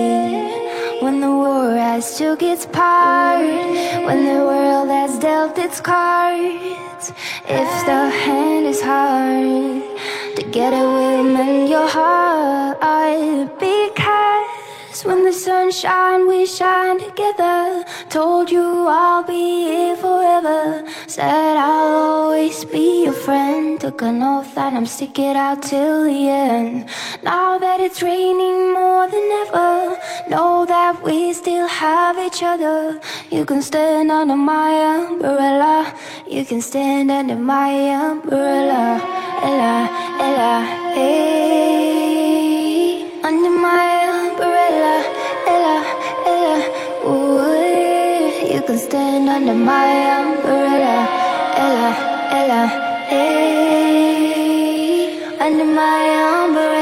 [1.00, 3.40] When the war has took its part,
[4.06, 7.12] when the world has dealt its cards,
[7.46, 9.82] if the hand is hard,
[10.34, 12.80] together we'll mend your heart.
[13.60, 14.01] Because
[15.04, 17.84] when the sun shine, we shine together.
[18.08, 20.84] Told you I'll be here forever.
[21.06, 23.80] Said I'll always be your friend.
[23.80, 26.88] Took an oath that I'm stick it out till the end.
[27.22, 29.98] Now that it's raining more than ever,
[30.28, 33.00] know that we still have each other.
[33.30, 35.94] You can stand under my umbrella.
[36.28, 37.70] You can stand under my
[38.10, 39.00] umbrella.
[39.42, 39.88] Ella,
[40.20, 40.64] Ella,
[40.94, 41.82] hey.
[43.24, 44.01] Under my
[48.66, 49.86] can stand under my
[50.20, 51.08] umbrella,
[51.64, 51.90] Ella,
[52.38, 52.62] Ella,
[53.08, 54.22] hey.
[55.40, 56.04] Under my
[56.44, 56.81] umbrella,